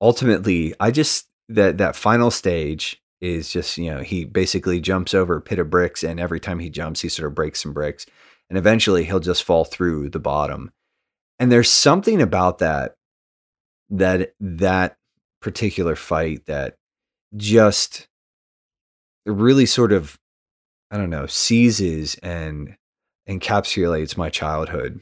ultimately, 0.00 0.74
I 0.80 0.90
just 0.90 1.26
that 1.48 1.78
that 1.78 1.96
final 1.96 2.30
stage 2.30 3.02
is 3.20 3.50
just 3.52 3.76
you 3.76 3.90
know 3.90 4.00
he 4.00 4.24
basically 4.24 4.80
jumps 4.80 5.12
over 5.12 5.36
a 5.36 5.42
pit 5.42 5.58
of 5.58 5.70
bricks, 5.70 6.02
and 6.02 6.18
every 6.18 6.40
time 6.40 6.58
he 6.58 6.70
jumps, 6.70 7.00
he 7.00 7.08
sort 7.08 7.26
of 7.26 7.34
breaks 7.34 7.62
some 7.62 7.72
bricks, 7.72 8.06
and 8.48 8.58
eventually 8.58 9.04
he'll 9.04 9.20
just 9.20 9.44
fall 9.44 9.64
through 9.64 10.08
the 10.08 10.18
bottom. 10.18 10.72
And 11.40 11.50
there's 11.50 11.70
something 11.70 12.20
about 12.20 12.58
that 12.58 12.96
that 13.88 14.34
that 14.38 14.98
particular 15.40 15.96
fight 15.96 16.46
that 16.46 16.76
just 17.34 18.06
really 19.26 19.66
sort 19.66 19.90
of 19.90 20.18
I 20.90 20.98
don't 20.98 21.10
know 21.10 21.26
seizes 21.26 22.14
and 22.16 22.76
encapsulates 23.28 24.16
my 24.16 24.28
childhood. 24.28 25.00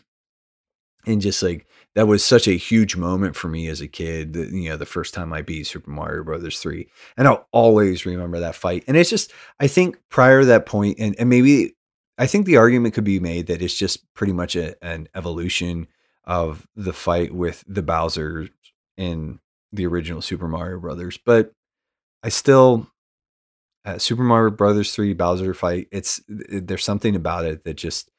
And 1.07 1.21
just 1.21 1.43
like 1.43 1.67
that 1.95 2.07
was 2.07 2.25
such 2.25 2.47
a 2.47 2.53
huge 2.53 2.95
moment 2.95 3.35
for 3.35 3.49
me 3.49 3.67
as 3.67 3.81
a 3.81 3.89
kid 3.89 4.37
you 4.37 4.69
know 4.69 4.77
the 4.77 4.87
first 4.87 5.15
time 5.15 5.33
i 5.33 5.43
beat 5.43 5.67
super 5.67 5.91
mario 5.91 6.23
brothers 6.23 6.61
3 6.61 6.87
and 7.17 7.27
i'll 7.27 7.49
always 7.51 8.07
remember 8.07 8.39
that 8.39 8.55
fight. 8.55 8.85
And 8.87 8.97
it's 8.97 9.11
just 9.11 9.33
i 9.59 9.67
think 9.67 9.99
prior 10.09 10.41
to 10.41 10.47
that 10.47 10.67
point 10.67 10.99
and, 11.01 11.17
and 11.19 11.29
maybe 11.29 11.75
i 12.19 12.27
think 12.27 12.47
the 12.47 12.59
argument 12.59 12.95
could 12.95 13.05
be 13.05 13.21
made 13.21 13.47
that 13.47 13.63
it's 13.63 13.77
just 13.77 14.13
pretty 14.15 14.33
much 14.33 14.55
a, 14.55 14.77
an 14.85 15.09
evolution 15.15 15.89
of 16.29 16.69
the 16.77 16.93
fight 16.93 17.35
with 17.35 17.65
the 17.67 17.83
bowser 17.83 18.49
in 18.97 19.41
the 19.73 19.87
original 19.87 20.23
super 20.23 20.47
mario 20.47 20.79
brothers 20.79 21.19
but 21.25 21.51
i 22.23 22.29
still 22.29 22.87
uh, 23.85 23.99
super 23.99 24.23
mario 24.23 24.51
brothers 24.51 24.95
3 24.95 25.13
bowser 25.15 25.55
fight 25.55 25.89
it's 25.91 26.21
it, 26.29 26.69
there's 26.69 26.85
something 26.85 27.17
about 27.17 27.45
it 27.45 27.65
that 27.65 27.75
just 27.75 28.11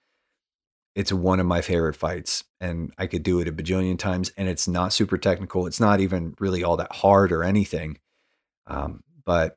it's 0.95 1.13
one 1.13 1.39
of 1.39 1.45
my 1.45 1.61
favorite 1.61 1.95
fights 1.95 2.43
and 2.59 2.91
I 2.97 3.07
could 3.07 3.23
do 3.23 3.39
it 3.39 3.47
a 3.47 3.53
bajillion 3.53 3.97
times 3.97 4.31
and 4.35 4.49
it's 4.49 4.67
not 4.67 4.91
super 4.91 5.17
technical. 5.17 5.65
It's 5.65 5.79
not 5.79 6.01
even 6.01 6.35
really 6.39 6.63
all 6.63 6.75
that 6.77 6.91
hard 6.91 7.31
or 7.31 7.43
anything. 7.43 7.99
Um, 8.67 9.01
but 9.25 9.55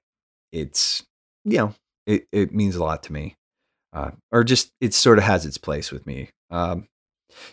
it's, 0.53 1.05
you 1.45 1.59
know, 1.59 1.75
it, 2.07 2.27
it 2.31 2.55
means 2.55 2.77
a 2.77 2.85
lot 2.85 3.03
to 3.05 3.13
me. 3.13 3.35
Uh, 3.93 4.13
or 4.31 4.45
just 4.45 4.71
it 4.81 4.95
sort 4.95 5.19
of 5.19 5.25
has 5.25 5.45
its 5.45 5.59
place 5.59 5.91
with 5.91 6.07
me. 6.07 6.31
Um, 6.51 6.87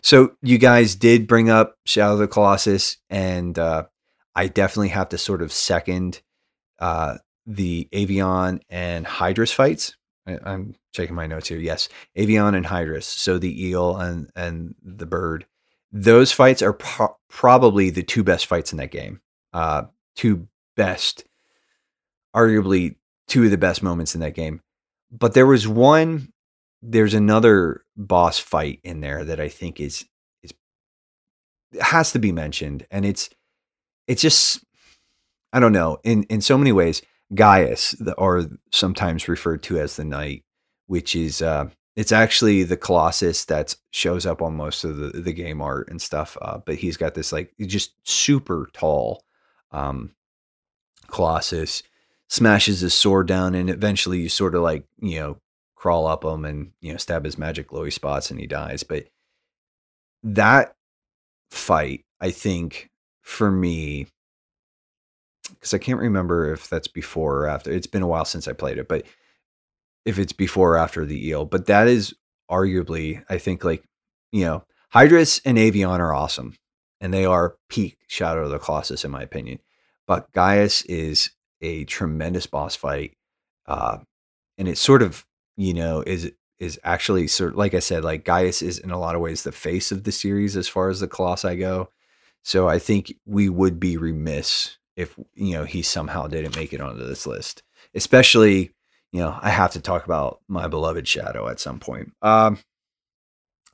so 0.01 0.33
you 0.41 0.57
guys 0.57 0.95
did 0.95 1.27
bring 1.27 1.50
up 1.50 1.75
Shadow 1.86 2.13
of 2.13 2.19
the 2.19 2.27
Colossus, 2.27 2.98
and 3.09 3.57
uh, 3.57 3.86
I 4.36 4.48
definitely 4.48 4.89
have 4.89 5.09
to 5.09 5.17
sort 5.17 5.41
of 5.41 5.51
second 5.51 6.21
uh, 6.79 7.17
the 7.45 7.89
Avion 7.91 8.62
and 8.69 9.05
Hydrus 9.05 9.53
fights. 9.53 9.95
I, 10.27 10.38
am 10.45 10.75
checking 10.93 11.15
my 11.15 11.27
notes 11.27 11.48
here. 11.48 11.59
Yes, 11.59 11.89
Avion 12.17 12.55
and 12.55 12.65
Hydrus. 12.65 13.03
So 13.03 13.38
the 13.38 13.67
eel 13.67 13.98
and 13.98 14.29
and 14.36 14.75
the 14.83 15.05
bird. 15.05 15.45
Those 15.91 16.31
fights 16.31 16.62
are 16.62 16.74
pro- 16.74 17.17
probably 17.29 17.89
the 17.89 18.03
two 18.03 18.24
best 18.24 18.45
fights 18.45 18.71
in 18.71 18.77
that 18.77 18.91
game. 18.91 19.21
Uh, 19.53 19.83
two 20.15 20.48
best, 20.75 21.25
arguably 22.36 22.95
two 23.27 23.43
of 23.45 23.51
the 23.51 23.57
best 23.57 23.81
moments 23.81 24.13
in 24.13 24.21
that 24.21 24.36
game. 24.36 24.62
But 25.12 25.33
there 25.33 25.48
was 25.48 25.67
one. 25.67 26.31
There's 26.81 27.13
another 27.13 27.81
boss 27.98 28.39
fight 28.39 28.79
in 28.83 29.01
there 29.01 29.24
that 29.25 29.39
I 29.39 29.50
think 29.50 29.79
is 29.79 30.05
is 30.43 30.53
has 31.81 32.12
to 32.13 32.19
be 32.19 32.31
mentioned, 32.31 32.88
and 32.89 33.05
it's 33.05 33.29
it's 34.07 34.21
just 34.21 34.63
I 35.51 35.59
don't 35.59 35.74
know 35.74 36.00
in 36.03 36.24
in 36.24 36.41
so 36.41 36.57
many 36.57 36.71
ways 36.71 37.01
Gaius, 37.33 37.95
or 38.17 38.45
sometimes 38.71 39.27
referred 39.27 39.63
to 39.63 39.79
as 39.79 39.95
the 39.95 40.05
Knight, 40.05 40.43
which 40.88 41.15
is 41.15 41.41
uh, 41.41 41.69
it's 41.95 42.12
actually 42.12 42.63
the 42.63 42.77
Colossus 42.77 43.45
that 43.45 43.75
shows 43.91 44.25
up 44.25 44.41
on 44.41 44.55
most 44.55 44.83
of 44.83 44.98
the, 44.98 45.09
the 45.09 45.33
game 45.33 45.62
art 45.62 45.89
and 45.89 46.01
stuff. 46.01 46.38
Uh, 46.41 46.59
but 46.65 46.75
he's 46.75 46.98
got 46.98 47.13
this 47.13 47.31
like 47.31 47.53
just 47.59 47.93
super 48.03 48.69
tall 48.74 49.24
um, 49.71 50.12
Colossus, 51.07 51.83
smashes 52.27 52.79
his 52.79 52.93
sword 52.93 53.27
down, 53.27 53.53
and 53.53 53.69
eventually 53.69 54.19
you 54.19 54.29
sort 54.29 54.55
of 54.55 54.62
like 54.62 54.86
you 55.00 55.19
know 55.19 55.38
crawl 55.79 56.05
up 56.05 56.24
him 56.25 56.45
and 56.45 56.71
you 56.81 56.91
know 56.91 56.98
stab 56.98 57.25
his 57.25 57.38
magic 57.38 57.69
glowy 57.69 57.91
spots, 57.91 58.29
and 58.29 58.39
he 58.39 58.45
dies. 58.45 58.83
But 58.83 59.05
that 60.21 60.75
fight, 61.50 62.05
I 62.19 62.31
think, 62.31 62.89
for 63.21 63.50
me 63.50 64.07
because 65.53 65.74
I 65.74 65.77
can't 65.77 66.00
remember 66.00 66.53
if 66.53 66.69
that's 66.69 66.88
before 66.88 67.41
or 67.41 67.48
after. 67.48 67.71
It's 67.71 67.88
been 67.88 68.03
a 68.03 68.07
while 68.07 68.25
since 68.25 68.48
I 68.48 68.53
played 68.53 68.77
it, 68.77 68.88
but 68.88 69.05
if 70.05 70.19
it's 70.19 70.33
before 70.33 70.74
or 70.74 70.77
after 70.77 71.05
the 71.05 71.27
eel, 71.27 71.45
but 71.45 71.65
that 71.67 71.88
is 71.88 72.13
arguably, 72.50 73.24
I 73.29 73.38
think, 73.38 73.63
like, 73.63 73.83
you 74.31 74.45
know, 74.45 74.63
Hydrus 74.93 75.41
and 75.45 75.57
Avion 75.57 76.00
are 76.00 76.13
awesome 76.13 76.55
and 77.01 77.13
they 77.13 77.25
are 77.25 77.55
peak 77.69 77.98
Shadow 78.07 78.45
of 78.45 78.51
the 78.51 78.59
Colossus, 78.59 79.05
in 79.05 79.12
my 79.12 79.21
opinion. 79.21 79.59
But 80.07 80.31
Gaius 80.33 80.81
is 80.83 81.31
a 81.62 81.83
tremendous 81.86 82.48
boss 82.48 82.75
fight. 82.75 83.13
Uh, 83.65 84.00
and 84.57 84.67
it 84.67 84.77
sort 84.77 85.01
of, 85.01 85.25
you 85.60 85.74
know, 85.74 86.01
is 86.08 86.32
is 86.58 86.80
actually 86.86 87.28
sort 87.28 87.51
of, 87.51 87.58
like 87.58 87.74
I 87.74 87.80
said, 87.80 88.06
like 88.06 88.24
Gaius 88.24 88.62
is 88.62 88.80
in 88.80 88.92
a 88.92 89.00
lot 89.00 89.16
of 89.16 89.22
ways 89.22 89.44
the 89.44 89.51
face 89.51 89.92
of 89.92 90.06
the 90.06 90.12
series 90.12 90.56
as 90.56 90.70
far 90.70 90.89
as 90.89 91.01
the 91.01 91.08
Colossi 91.08 91.58
go. 91.58 91.89
So 92.44 92.70
I 92.70 92.80
think 92.80 93.13
we 93.25 93.50
would 93.50 93.78
be 93.78 93.98
remiss 93.98 94.78
if 94.96 95.20
you 95.36 95.51
know 95.51 95.66
he 95.66 95.82
somehow 95.82 96.28
didn't 96.28 96.56
make 96.56 96.72
it 96.72 96.80
onto 96.80 97.06
this 97.06 97.28
list. 97.28 97.62
Especially, 97.94 98.72
you 99.12 99.20
know, 99.20 99.38
I 99.42 99.50
have 99.50 99.72
to 99.72 99.82
talk 99.82 100.06
about 100.06 100.39
my 100.48 100.70
beloved 100.70 101.06
Shadow 101.06 101.50
at 101.50 101.60
some 101.60 101.80
point. 101.80 102.13
Um, 102.22 102.60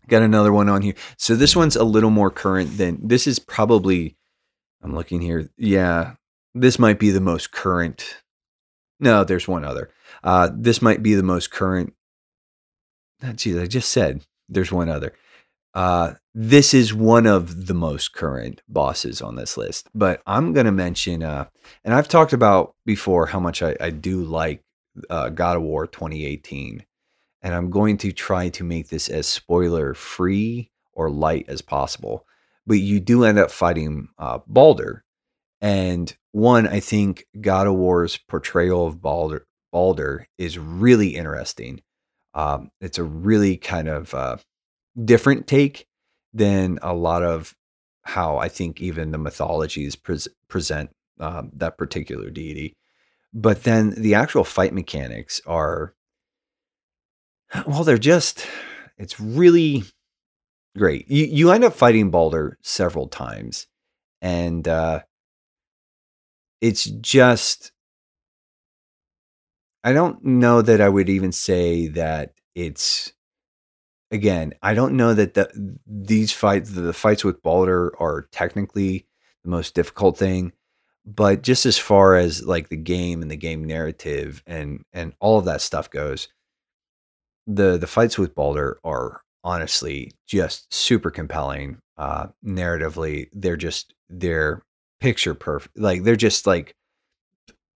got 0.07 0.23
another 0.23 0.51
one 0.51 0.69
on 0.69 0.81
here. 0.81 0.95
So 1.17 1.35
this 1.35 1.55
one's 1.55 1.75
a 1.75 1.83
little 1.83 2.09
more 2.09 2.31
current 2.31 2.79
than 2.79 3.07
this 3.07 3.27
is 3.27 3.37
probably. 3.37 4.17
I'm 4.81 4.95
looking 4.95 5.21
here. 5.21 5.51
Yeah, 5.55 6.15
this 6.55 6.79
might 6.79 6.97
be 6.97 7.11
the 7.11 7.21
most 7.21 7.51
current. 7.51 8.23
No, 8.99 9.23
there's 9.23 9.47
one 9.47 9.63
other. 9.63 9.91
Uh, 10.23 10.49
this 10.53 10.81
might 10.81 11.03
be 11.03 11.15
the 11.15 11.23
most 11.23 11.51
current. 11.51 11.93
Geez, 13.35 13.57
I 13.57 13.67
just 13.67 13.89
said 13.89 14.21
there's 14.49 14.71
one 14.71 14.89
other. 14.89 15.13
Uh, 15.73 16.13
this 16.33 16.73
is 16.73 16.93
one 16.93 17.25
of 17.25 17.67
the 17.67 17.73
most 17.73 18.13
current 18.13 18.61
bosses 18.69 19.21
on 19.21 19.35
this 19.35 19.57
list, 19.57 19.89
but 19.93 20.21
I'm 20.25 20.53
going 20.53 20.65
to 20.65 20.71
mention, 20.71 21.21
uh, 21.21 21.47
and 21.83 21.93
I've 21.93 22.07
talked 22.07 22.31
about 22.31 22.75
before 22.85 23.25
how 23.25 23.41
much 23.41 23.61
I, 23.61 23.75
I 23.81 23.89
do 23.89 24.23
like 24.23 24.63
uh, 25.09 25.29
God 25.29 25.57
of 25.57 25.63
War 25.63 25.85
2018, 25.85 26.85
and 27.41 27.53
I'm 27.53 27.69
going 27.69 27.97
to 27.99 28.13
try 28.13 28.47
to 28.49 28.63
make 28.63 28.87
this 28.87 29.09
as 29.09 29.27
spoiler 29.27 29.93
free 29.93 30.71
or 30.93 31.09
light 31.09 31.45
as 31.49 31.61
possible. 31.61 32.25
But 32.65 32.75
you 32.75 33.01
do 33.01 33.25
end 33.25 33.37
up 33.37 33.51
fighting 33.51 34.07
uh, 34.17 34.39
Baldur, 34.47 35.03
and 35.59 36.15
one, 36.31 36.67
I 36.67 36.79
think 36.79 37.25
God 37.39 37.67
of 37.67 37.75
War's 37.75 38.17
portrayal 38.17 38.87
of 38.87 39.01
Baldur, 39.01 39.45
Baldur 39.75 40.25
is 40.37 40.57
really 40.57 41.17
interesting. 41.17 41.81
Um, 42.33 42.71
it's 42.79 42.97
a 42.97 43.03
really 43.03 43.57
kind 43.57 43.89
of 43.89 44.13
uh, 44.13 44.37
different 45.03 45.47
take 45.47 45.85
than 46.33 46.79
a 46.81 46.93
lot 46.93 47.23
of 47.23 47.53
how 48.03 48.37
I 48.37 48.47
think 48.47 48.79
even 48.79 49.11
the 49.11 49.17
mythologies 49.17 49.97
pre- 49.97 50.31
present 50.47 50.91
um, 51.19 51.51
that 51.57 51.77
particular 51.77 52.29
deity. 52.29 52.77
But 53.33 53.63
then 53.63 53.89
the 53.97 54.15
actual 54.15 54.45
fight 54.45 54.73
mechanics 54.73 55.41
are, 55.45 55.93
well, 57.67 57.83
they're 57.83 57.97
just, 57.97 58.47
it's 58.97 59.19
really 59.19 59.83
great. 60.77 61.11
You, 61.11 61.25
you 61.25 61.51
end 61.51 61.65
up 61.65 61.73
fighting 61.73 62.11
Baldur 62.11 62.57
several 62.61 63.09
times, 63.09 63.67
and 64.21 64.65
uh, 64.69 65.01
it's 66.61 66.85
just, 66.85 67.73
I 69.85 69.93
don't 69.93 70.23
know 70.25 70.63
that 70.63 70.81
I 70.81 70.89
would 70.89 71.09
even 71.09 71.31
say 71.31 71.87
that 71.89 72.33
it's 72.55 73.13
again, 74.09 74.53
I 74.63 74.73
don't 74.73 74.97
know 74.97 75.13
that 75.13 75.35
the, 75.35 75.77
these 75.85 76.31
fights, 76.31 76.71
the 76.71 76.91
fights 76.91 77.23
with 77.23 77.43
Baldur 77.43 77.93
are 77.99 78.27
technically 78.31 79.05
the 79.43 79.51
most 79.51 79.75
difficult 79.75 80.17
thing, 80.17 80.53
but 81.05 81.43
just 81.43 81.67
as 81.67 81.77
far 81.77 82.15
as 82.15 82.43
like 82.43 82.69
the 82.69 82.77
game 82.77 83.21
and 83.21 83.29
the 83.29 83.35
game 83.37 83.63
narrative 83.63 84.41
and 84.47 84.83
and 84.91 85.13
all 85.19 85.37
of 85.37 85.45
that 85.45 85.61
stuff 85.61 85.91
goes, 85.91 86.29
the 87.45 87.77
the 87.77 87.85
fights 87.87 88.17
with 88.17 88.33
Baldur 88.33 88.79
are 88.83 89.21
honestly 89.43 90.11
just 90.25 90.73
super 90.73 91.11
compelling. 91.11 91.77
Uh, 91.95 92.27
narratively, 92.43 93.29
they're 93.33 93.55
just 93.55 93.93
they're 94.09 94.63
picture 94.99 95.35
perfect. 95.35 95.77
Like 95.77 96.01
they're 96.03 96.15
just 96.15 96.47
like 96.47 96.75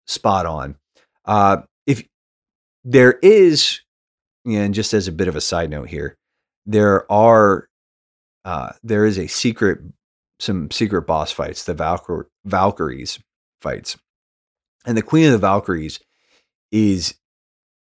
spot 0.05 0.45
on. 0.45 0.77
Uh, 1.25 1.63
there 2.87 3.19
is 3.21 3.81
and 4.45 4.73
just 4.73 4.93
as 4.93 5.09
a 5.09 5.11
bit 5.11 5.27
of 5.27 5.35
a 5.35 5.41
side 5.41 5.69
note 5.69 5.89
here, 5.89 6.17
there 6.65 7.11
are 7.11 7.67
uh, 8.45 8.71
there 8.81 9.05
is 9.05 9.19
a 9.19 9.27
secret 9.27 9.79
some 10.39 10.71
secret 10.71 11.01
boss 11.01 11.31
fights, 11.31 11.65
the 11.65 11.73
Valkyr- 11.73 12.27
Valkyries 12.45 13.19
fights, 13.59 13.97
and 14.85 14.97
the 14.97 15.01
Queen 15.01 15.25
of 15.25 15.33
the 15.33 15.37
Valkyries 15.37 15.99
is 16.71 17.15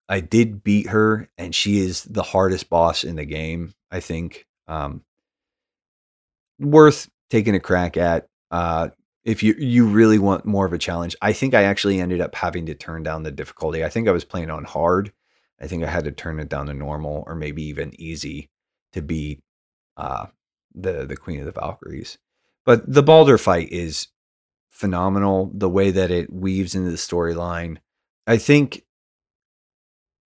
I 0.09 0.21
did 0.21 0.65
beat 0.65 0.89
her, 0.89 1.29
and 1.39 1.55
she 1.55 1.79
is 1.79 2.03
the 2.05 2.23
hardest 2.23 2.69
boss 2.69 3.05
in 3.05 3.15
the 3.15 3.25
game. 3.25 3.75
I 3.91 4.01
think 4.01 4.47
um, 4.67 5.05
worth 6.59 7.09
taking 7.31 7.55
a 7.55 7.61
crack 7.61 7.97
at. 7.97 8.27
Uh, 8.51 8.89
if 9.27 9.43
you 9.43 9.55
you 9.59 9.87
really 9.87 10.19
want 10.19 10.47
more 10.47 10.65
of 10.65 10.73
a 10.73 10.79
challenge, 10.79 11.15
I 11.21 11.35
think 11.35 11.53
I 11.53 11.65
actually 11.65 12.01
ended 12.01 12.23
up 12.23 12.35
having 12.35 12.65
to 12.67 12.75
turn 12.75 13.03
down 13.03 13.25
the 13.25 13.31
difficulty. 13.31 13.85
I 13.85 13.91
think 13.91 14.09
I 14.09 14.13
was 14.13 14.25
playing 14.25 14.51
on 14.51 14.65
hard 14.65 15.13
I 15.61 15.67
think 15.67 15.85
I 15.85 15.91
had 15.91 16.05
to 16.05 16.13
turn 16.13 16.39
it 16.39 16.49
down 16.49 16.67
to 16.67 16.75
normal 16.75 17.25
or 17.27 17.35
maybe 17.35 17.63
even 17.65 17.99
easy 17.99 18.51
to 18.93 19.03
beat 19.03 19.43
uh, 19.97 20.27
the 20.75 21.07
the 21.07 21.17
Queen 21.17 21.41
of 21.41 21.47
the 21.47 21.53
Valkyries. 21.53 22.19
But 22.65 22.91
the 22.91 23.03
Baldur 23.03 23.39
fight 23.39 23.71
is 23.71 24.09
phenomenal. 24.71 25.51
The 25.55 25.69
way 25.69 25.91
that 25.91 26.11
it 26.11 26.33
weaves 26.33 26.75
into 26.75 26.91
the 26.91 26.97
storyline, 26.97 27.79
I 28.27 28.37
think. 28.39 28.83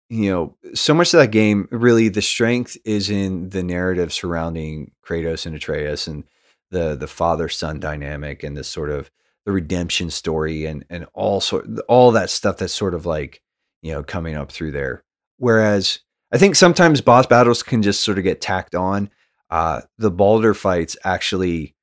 You 0.09 0.31
know, 0.31 0.57
so 0.74 0.92
much 0.92 1.14
of 1.14 1.20
that 1.20 1.31
game, 1.31 1.68
really, 1.70 2.11
the 2.11 2.20
strength 2.20 2.76
is 2.85 3.09
in 3.09 3.48
the 3.48 3.62
narrative 3.62 4.12
surrounding 4.12 4.90
Kratos 5.02 5.46
and 5.46 5.57
Atreus, 5.57 6.07
and 6.07 6.24
the 6.73 6.97
the 6.97 7.07
father 7.07 7.49
son 7.49 7.79
dynamic, 7.79 8.43
and 8.43 8.57
the 8.57 8.65
sort 8.65 8.91
of 8.91 9.11
the 9.47 9.53
redemption 9.53 10.11
story, 10.11 10.67
and 10.67 10.85
and 10.91 11.07
all 11.15 11.41
sort 11.41 11.67
all 11.89 12.11
that 12.13 12.31
stuff 12.31 12.57
that's 12.59 12.75
sort 12.75 12.95
of 12.95 13.07
like 13.07 13.41
you 13.83 13.93
know 13.93 14.03
coming 14.03 14.35
up 14.35 14.51
through 14.51 14.73
there. 14.73 15.05
Whereas 15.39 16.01
I 16.33 16.39
think 16.39 16.57
sometimes 16.57 17.01
boss 17.01 17.27
battles 17.27 17.63
can 17.63 17.83
just 17.83 18.03
sort 18.03 18.19
of 18.19 18.25
get 18.25 18.41
tacked 18.41 18.75
on. 18.75 19.11
Uh, 19.51 19.83
the 19.99 20.11
Baldur 20.11 20.55
fights 20.55 20.97
actually 21.05 21.75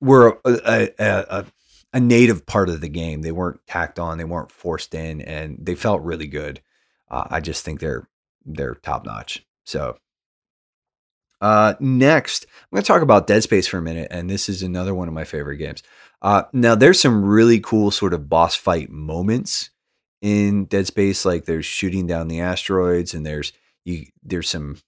were 0.00 0.40
a, 0.46 0.90
a, 0.98 1.24
a, 1.28 1.46
a, 1.92 2.00
native 2.00 2.46
part 2.46 2.70
of 2.70 2.80
the 2.80 2.88
game. 2.88 3.20
They 3.20 3.32
weren't 3.32 3.60
tacked 3.66 3.98
on, 3.98 4.16
they 4.16 4.24
weren't 4.24 4.50
forced 4.50 4.94
in, 4.94 5.20
and 5.20 5.58
they 5.60 5.74
felt 5.74 6.02
really 6.02 6.26
good. 6.26 6.62
Uh, 7.10 7.26
I 7.28 7.40
just 7.40 7.64
think 7.64 7.80
they're 7.80 8.08
they're 8.46 8.76
top 8.76 9.04
notch. 9.04 9.44
So 9.64 9.98
uh, 11.40 11.74
next, 11.80 12.46
I'm 12.48 12.76
going 12.76 12.82
to 12.82 12.86
talk 12.86 13.02
about 13.02 13.26
Dead 13.26 13.42
Space 13.42 13.66
for 13.66 13.78
a 13.78 13.82
minute, 13.82 14.08
and 14.10 14.28
this 14.28 14.48
is 14.48 14.62
another 14.62 14.94
one 14.94 15.08
of 15.08 15.14
my 15.14 15.24
favorite 15.24 15.58
games. 15.58 15.82
Uh, 16.20 16.44
now, 16.52 16.74
there's 16.74 17.00
some 17.00 17.24
really 17.24 17.60
cool 17.60 17.90
sort 17.90 18.14
of 18.14 18.28
boss 18.28 18.54
fight 18.54 18.90
moments 18.90 19.70
in 20.20 20.64
Dead 20.64 20.86
Space. 20.86 21.24
Like 21.24 21.44
there's 21.44 21.66
shooting 21.66 22.06
down 22.06 22.28
the 22.28 22.40
asteroids, 22.40 23.14
and 23.14 23.24
there's 23.24 23.52
you 23.84 24.06
there's 24.22 24.48
some 24.48 24.78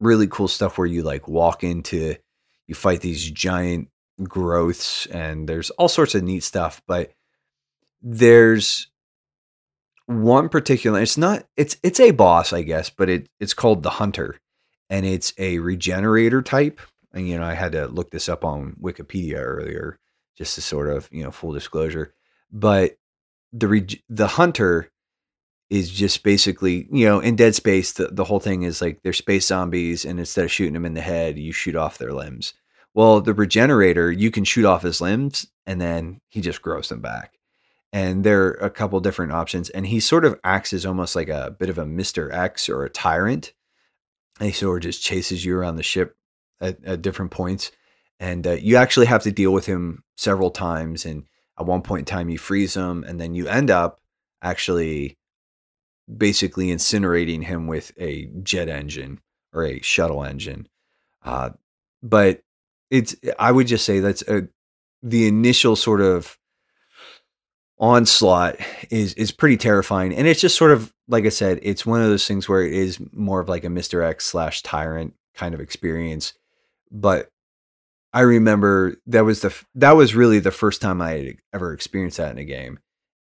really 0.00 0.26
cool 0.26 0.48
stuff 0.48 0.76
where 0.76 0.86
you 0.86 1.02
like 1.02 1.26
walk 1.28 1.64
into 1.64 2.16
you 2.66 2.74
fight 2.74 3.00
these 3.00 3.30
giant 3.30 3.88
growths, 4.22 5.06
and 5.06 5.48
there's 5.48 5.70
all 5.70 5.88
sorts 5.88 6.14
of 6.14 6.22
neat 6.22 6.42
stuff. 6.42 6.82
But 6.86 7.12
there's 8.02 8.88
one 10.06 10.48
particular 10.48 11.00
it's 11.00 11.18
not 11.18 11.44
it's 11.56 11.76
it's 11.82 11.98
a 11.98 12.12
boss 12.12 12.52
i 12.52 12.62
guess 12.62 12.90
but 12.90 13.08
it 13.08 13.28
it's 13.40 13.54
called 13.54 13.82
the 13.82 13.90
hunter 13.90 14.38
and 14.90 15.06
it's 15.06 15.32
a 15.38 15.58
regenerator 15.58 16.42
type. 16.42 16.80
And 17.12 17.26
you 17.26 17.38
know 17.38 17.44
i 17.44 17.54
had 17.54 17.72
to 17.72 17.86
look 17.86 18.10
this 18.10 18.28
up 18.28 18.44
on 18.44 18.76
wikipedia 18.78 19.36
earlier 19.38 19.98
just 20.36 20.54
to 20.54 20.62
sort 20.62 20.88
of 20.88 21.08
you 21.10 21.24
know 21.24 21.30
full 21.30 21.52
disclosure. 21.52 22.14
But 22.52 22.98
the 23.52 23.68
re- 23.68 24.02
the 24.08 24.26
hunter 24.28 24.90
is 25.70 25.90
just 25.90 26.22
basically 26.22 26.86
you 26.92 27.06
know 27.06 27.18
in 27.18 27.34
dead 27.34 27.54
space 27.54 27.92
the, 27.92 28.08
the 28.08 28.24
whole 28.24 28.38
thing 28.38 28.62
is 28.62 28.80
like 28.80 29.00
they're 29.02 29.12
space 29.12 29.46
zombies 29.46 30.04
and 30.04 30.20
instead 30.20 30.44
of 30.44 30.52
shooting 30.52 30.74
them 30.74 30.84
in 30.84 30.94
the 30.94 31.00
head 31.00 31.38
you 31.38 31.52
shoot 31.52 31.74
off 31.74 31.98
their 31.98 32.12
limbs. 32.12 32.54
Well 32.94 33.20
the 33.20 33.34
regenerator 33.34 34.12
you 34.12 34.30
can 34.30 34.44
shoot 34.44 34.64
off 34.64 34.82
his 34.82 35.00
limbs 35.00 35.46
and 35.66 35.80
then 35.80 36.20
he 36.28 36.40
just 36.40 36.62
grows 36.62 36.88
them 36.88 37.00
back. 37.00 37.32
And 37.92 38.24
there 38.24 38.44
are 38.44 38.52
a 38.52 38.70
couple 38.70 39.00
different 39.00 39.32
options 39.32 39.70
and 39.70 39.86
he 39.86 40.00
sort 40.00 40.24
of 40.24 40.38
acts 40.44 40.72
as 40.72 40.86
almost 40.86 41.16
like 41.16 41.28
a 41.28 41.56
bit 41.58 41.70
of 41.70 41.78
a 41.78 41.84
mr 41.84 42.32
x 42.32 42.68
or 42.68 42.84
a 42.84 42.90
tyrant 42.90 43.52
and 44.38 44.46
he 44.46 44.52
sort 44.52 44.78
of 44.78 44.82
just 44.82 45.02
chases 45.02 45.44
you 45.44 45.56
around 45.56 45.76
the 45.76 45.82
ship 45.82 46.16
at, 46.60 46.82
at 46.84 47.02
different 47.02 47.30
points 47.30 47.70
and 48.18 48.46
uh, 48.46 48.52
you 48.52 48.76
actually 48.76 49.06
have 49.06 49.22
to 49.22 49.32
deal 49.32 49.52
with 49.52 49.66
him 49.66 50.02
several 50.16 50.50
times 50.50 51.04
and 51.04 51.24
at 51.58 51.66
one 51.66 51.82
point 51.82 52.00
in 52.00 52.04
time 52.04 52.28
you 52.28 52.38
freeze 52.38 52.74
him 52.74 53.04
and 53.04 53.20
then 53.20 53.34
you 53.34 53.46
end 53.48 53.70
up 53.70 54.00
actually 54.42 55.16
basically 56.14 56.68
incinerating 56.68 57.44
him 57.44 57.66
with 57.66 57.92
a 57.98 58.30
jet 58.42 58.68
engine 58.68 59.20
or 59.52 59.64
a 59.64 59.80
shuttle 59.80 60.24
engine. 60.24 60.68
Uh, 61.24 61.50
but 62.02 62.42
it's 62.90 63.16
i 63.38 63.50
would 63.50 63.66
just 63.66 63.84
say 63.84 63.98
that's 63.98 64.22
a, 64.28 64.46
the 65.02 65.26
initial 65.26 65.74
sort 65.74 66.00
of 66.00 66.38
onslaught 67.78 68.56
is 68.90 69.14
is 69.14 69.32
pretty 69.32 69.56
terrifying, 69.56 70.14
and 70.14 70.26
it's 70.26 70.40
just 70.40 70.56
sort 70.56 70.72
of 70.72 70.92
like 71.08 71.24
I 71.24 71.30
said, 71.30 71.60
it's 71.62 71.86
one 71.86 72.00
of 72.00 72.08
those 72.08 72.26
things 72.26 72.48
where 72.48 72.62
it 72.62 72.72
is 72.72 72.98
more 73.12 73.40
of 73.40 73.48
like 73.48 73.64
a 73.64 73.70
Mister 73.70 74.02
X 74.02 74.26
slash 74.26 74.62
Tyrant 74.62 75.14
kind 75.34 75.54
of 75.54 75.60
experience, 75.60 76.32
but 76.90 77.30
I 78.12 78.20
remember 78.20 78.96
that 79.06 79.24
was 79.24 79.40
the 79.42 79.54
that 79.74 79.92
was 79.92 80.14
really 80.14 80.38
the 80.38 80.50
first 80.50 80.80
time 80.80 81.02
I 81.02 81.10
had 81.10 81.36
ever 81.52 81.72
experienced 81.72 82.16
that 82.16 82.30
in 82.30 82.38
a 82.38 82.44
game, 82.44 82.78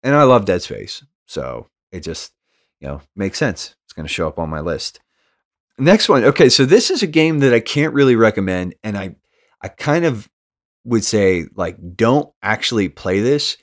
and 0.03 0.15
I 0.15 0.23
love 0.23 0.45
Dead 0.45 0.61
Space, 0.61 1.03
so 1.25 1.67
it 1.91 2.01
just 2.01 2.33
you 2.79 2.87
know 2.87 3.01
makes 3.15 3.37
sense. 3.37 3.75
It's 3.85 3.93
going 3.93 4.05
to 4.05 4.13
show 4.13 4.27
up 4.27 4.39
on 4.39 4.49
my 4.49 4.59
list. 4.59 4.99
Next 5.77 6.09
one, 6.09 6.25
okay, 6.25 6.49
so 6.49 6.65
this 6.65 6.91
is 6.91 7.01
a 7.01 7.07
game 7.07 7.39
that 7.39 7.53
I 7.53 7.59
can't 7.61 7.93
really 7.93 8.15
recommend, 8.15 8.75
and 8.83 8.97
I 8.97 9.15
I 9.61 9.69
kind 9.69 10.03
of 10.03 10.29
would 10.83 11.05
say 11.05 11.45
like 11.55 11.77
don't 11.95 12.29
actually 12.43 12.89
play 12.89 13.21
this, 13.21 13.57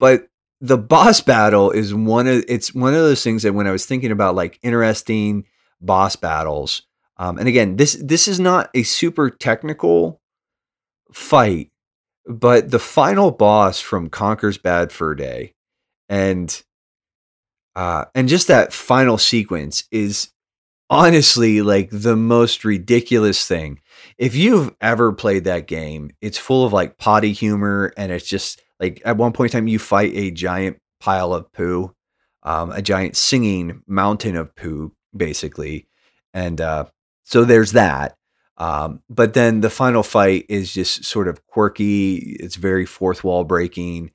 but 0.00 0.26
the 0.60 0.78
boss 0.78 1.20
battle 1.20 1.70
is 1.70 1.94
one 1.94 2.26
of 2.26 2.44
it's 2.48 2.74
one 2.74 2.94
of 2.94 3.00
those 3.00 3.22
things 3.22 3.44
that 3.44 3.54
when 3.54 3.68
I 3.68 3.70
was 3.70 3.86
thinking 3.86 4.10
about 4.10 4.34
like 4.34 4.58
interesting 4.62 5.44
boss 5.80 6.16
battles 6.16 6.82
um, 7.20 7.36
and 7.36 7.46
again, 7.46 7.76
this 7.76 7.98
this 8.02 8.26
is 8.26 8.40
not 8.40 8.70
a 8.74 8.82
super 8.82 9.28
technical 9.28 10.22
fight, 11.12 11.70
but 12.24 12.70
the 12.70 12.78
final 12.78 13.30
boss 13.30 13.78
from 13.78 14.08
Conker's 14.08 14.56
Bad 14.56 14.90
Fur 14.90 15.14
Day, 15.14 15.52
and 16.08 16.62
uh, 17.76 18.06
and 18.14 18.26
just 18.26 18.48
that 18.48 18.72
final 18.72 19.18
sequence 19.18 19.84
is 19.90 20.30
honestly 20.88 21.60
like 21.60 21.90
the 21.92 22.16
most 22.16 22.64
ridiculous 22.64 23.46
thing. 23.46 23.82
If 24.16 24.34
you've 24.34 24.74
ever 24.80 25.12
played 25.12 25.44
that 25.44 25.66
game, 25.66 26.12
it's 26.22 26.38
full 26.38 26.64
of 26.64 26.72
like 26.72 26.96
potty 26.96 27.34
humor, 27.34 27.92
and 27.98 28.10
it's 28.10 28.26
just 28.26 28.62
like 28.80 29.02
at 29.04 29.16
one 29.16 29.32
point 29.32 29.54
in 29.54 29.58
time 29.58 29.68
you 29.68 29.78
fight 29.78 30.12
a 30.14 30.30
giant 30.30 30.78
pile 31.00 31.32
of 31.32 31.52
poo, 31.52 31.94
um, 32.42 32.72
a 32.72 32.82
giant 32.82 33.16
singing 33.16 33.82
mountain 33.86 34.36
of 34.36 34.54
poo, 34.56 34.92
basically, 35.14 35.86
and 36.32 36.60
uh, 36.60 36.86
so 37.24 37.44
there's 37.44 37.72
that. 37.72 38.16
Um, 38.56 39.00
but 39.08 39.32
then 39.32 39.60
the 39.60 39.70
final 39.70 40.02
fight 40.02 40.44
is 40.48 40.72
just 40.72 41.04
sort 41.04 41.28
of 41.28 41.46
quirky. 41.46 42.16
It's 42.40 42.56
very 42.56 42.84
fourth 42.86 43.24
wall 43.24 43.44
breaking, 43.44 44.10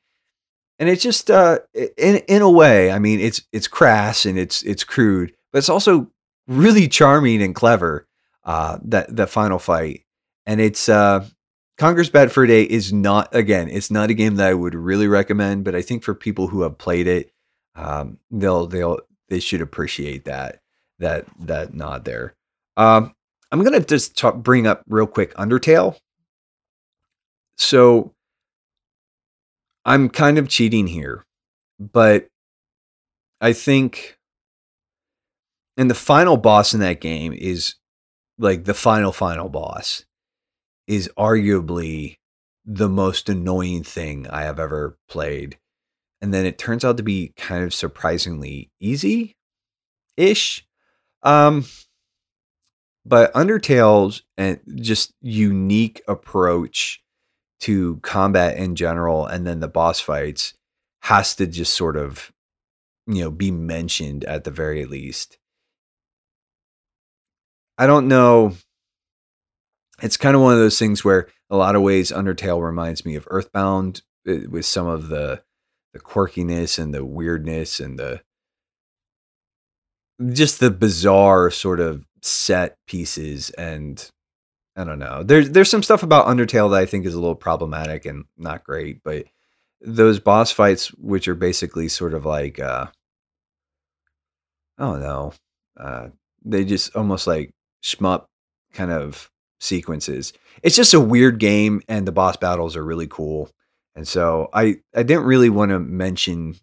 and 0.78 0.90
it's 0.90 1.04
just 1.04 1.32
uh, 1.32 1.60
in 1.74 2.18
in 2.28 2.42
a 2.42 2.50
way. 2.50 2.92
I 2.92 3.00
mean, 3.00 3.20
it's 3.20 3.42
it's 3.52 3.68
crass 3.68 4.26
and 4.26 4.38
it's 4.38 4.62
it's 4.64 4.84
crude, 4.84 5.34
but 5.52 5.60
it's 5.60 5.70
also 5.70 6.12
really 6.48 6.88
charming 6.88 7.42
and 7.42 7.56
clever. 7.56 8.08
Uh, 8.44 8.78
that 8.84 9.16
that 9.16 9.30
final 9.30 9.58
fight, 9.58 10.04
and 10.46 10.62
it's 10.62 10.88
uh, 10.88 11.26
Conker's 11.78 12.10
Bad 12.10 12.32
Fur 12.32 12.46
Day 12.46 12.64
is 12.64 12.94
not 12.94 13.36
again. 13.36 13.68
It's 13.70 13.92
not 13.92 14.10
a 14.10 14.14
game 14.14 14.36
that 14.36 14.50
I 14.50 14.54
would 14.54 14.76
really 14.76 15.08
recommend, 15.08 15.66
but 15.66 15.76
I 15.76 15.82
think 15.82 16.04
for 16.04 16.16
people 16.16 16.48
who 16.48 16.62
have 16.62 16.78
played 16.78 17.08
it, 17.08 17.32
um, 17.76 18.18
they'll 18.32 18.68
they'll 18.68 19.00
they 19.30 19.40
should 19.40 19.62
appreciate 19.62 20.26
that 20.26 20.60
that 21.00 21.26
that 21.40 21.74
nod 21.74 22.06
there. 22.06 22.34
Um, 22.78 23.14
I'm 23.52 23.64
gonna 23.64 23.82
just 23.82 24.18
talk, 24.18 24.38
bring 24.38 24.68
up 24.68 24.84
real 24.88 25.08
quick 25.08 25.34
Undertale. 25.36 25.98
So 27.58 28.14
I'm 29.84 30.10
kind 30.10 30.38
of 30.38 30.50
cheating 30.50 30.88
here, 30.88 31.26
but 31.80 32.28
I 33.42 33.54
think, 33.54 34.18
and 35.78 35.90
the 35.90 35.96
final 35.96 36.38
boss 36.38 36.74
in 36.74 36.80
that 36.80 37.02
game 37.02 37.34
is 37.34 37.76
like 38.38 38.64
the 38.64 38.74
final 38.74 39.12
final 39.12 39.50
boss 39.50 40.06
is 40.88 41.10
arguably 41.18 42.18
the 42.66 42.90
most 42.90 43.30
annoying 43.30 43.84
thing 43.84 44.28
I 44.28 44.44
have 44.44 44.60
ever 44.60 44.98
played. 45.08 45.58
And 46.22 46.34
then 46.34 46.46
it 46.46 46.58
turns 46.58 46.84
out 46.84 46.98
to 46.98 47.04
be 47.04 47.34
kind 47.38 47.64
of 47.64 47.74
surprisingly 47.74 48.72
easy 48.80 49.36
ish. 50.18 50.66
Um, 51.24 51.66
but 53.06 53.34
Undertale's 53.36 54.24
and 54.38 54.60
just 54.76 55.14
unique 55.22 56.02
approach 56.08 57.02
to 57.62 57.98
combat 57.98 58.58
in 58.58 58.76
general 58.76 59.26
and 59.26 59.46
then 59.46 59.60
the 59.60 59.68
boss 59.68 60.00
fights 60.00 60.54
has 61.02 61.36
to 61.36 61.46
just 61.46 61.74
sort 61.74 61.98
of 61.98 62.32
you 63.08 63.24
know 63.24 63.32
be 63.32 63.52
mentioned 63.52 64.24
at 64.26 64.44
the 64.44 64.52
very 64.52 64.86
least. 64.86 65.38
I 67.78 67.88
don't 67.88 68.08
know 68.08 68.56
it's 70.06 70.18
kind 70.18 70.36
of 70.36 70.42
one 70.42 70.54
of 70.54 70.60
those 70.60 70.78
things 70.78 71.04
where 71.04 71.28
a 71.50 71.58
lot 71.58 71.76
of 71.76 71.82
ways 71.82 72.12
Undertale 72.12 72.64
reminds 72.64 73.06
me 73.06 73.16
of 73.16 73.28
Earthbound 73.30 74.04
eh, 74.28 74.46
with 74.50 74.66
some 74.66 74.88
of 74.88 75.10
the 75.10 75.42
the 75.94 76.00
quirkiness 76.00 76.78
and 76.78 76.94
the 76.94 77.04
weirdness 77.04 77.80
and 77.80 77.98
the 77.98 78.22
just 80.32 80.60
the 80.60 80.70
bizarre 80.70 81.50
sort 81.50 81.80
of 81.80 82.06
set 82.22 82.78
pieces 82.88 83.50
and 83.52 84.10
I 84.76 84.84
don't 84.84 85.00
know. 85.00 85.24
There's 85.24 85.50
there's 85.50 85.72
some 85.72 85.84
stuff 85.84 86.04
about 86.04 86.28
Undertale 86.28 86.70
that 86.72 86.82
I 86.82 86.86
think 86.86 87.06
is 87.06 87.14
a 87.16 87.20
little 87.20 87.36
problematic 87.36 88.06
and 88.06 88.26
not 88.38 88.64
great, 88.64 89.02
but 89.04 89.26
those 89.82 90.20
boss 90.20 90.52
fights, 90.52 90.90
which 90.96 91.28
are 91.28 91.36
basically 91.36 91.88
sort 91.88 92.14
of 92.14 92.26
like 92.26 92.60
uh, 92.60 92.88
I 94.78 94.86
don't 94.86 95.02
know, 95.02 95.34
uh, 95.78 96.10
they 96.44 96.64
just 96.66 96.96
almost 96.96 97.26
like 97.26 97.54
shmup 97.84 98.26
kind 98.74 98.92
of 98.92 99.32
sequences. 99.66 100.34
It's 100.64 100.76
just 100.76 100.94
a 100.94 101.00
weird 101.00 101.40
game, 101.40 101.82
and 101.88 102.08
the 102.08 102.12
boss 102.12 102.38
battles 102.38 102.76
are 102.76 102.84
really 102.84 103.08
cool. 103.08 103.50
And 103.96 104.08
so 104.08 104.50
I 104.54 104.78
I 104.96 105.04
didn't 105.04 105.26
really 105.26 105.50
want 105.50 105.72
to 105.72 105.80
mention 105.80 106.56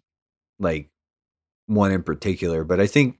like 0.59 0.89
one 1.67 1.91
in 1.91 2.03
particular, 2.03 2.63
but 2.63 2.79
I 2.79 2.87
think 2.87 3.19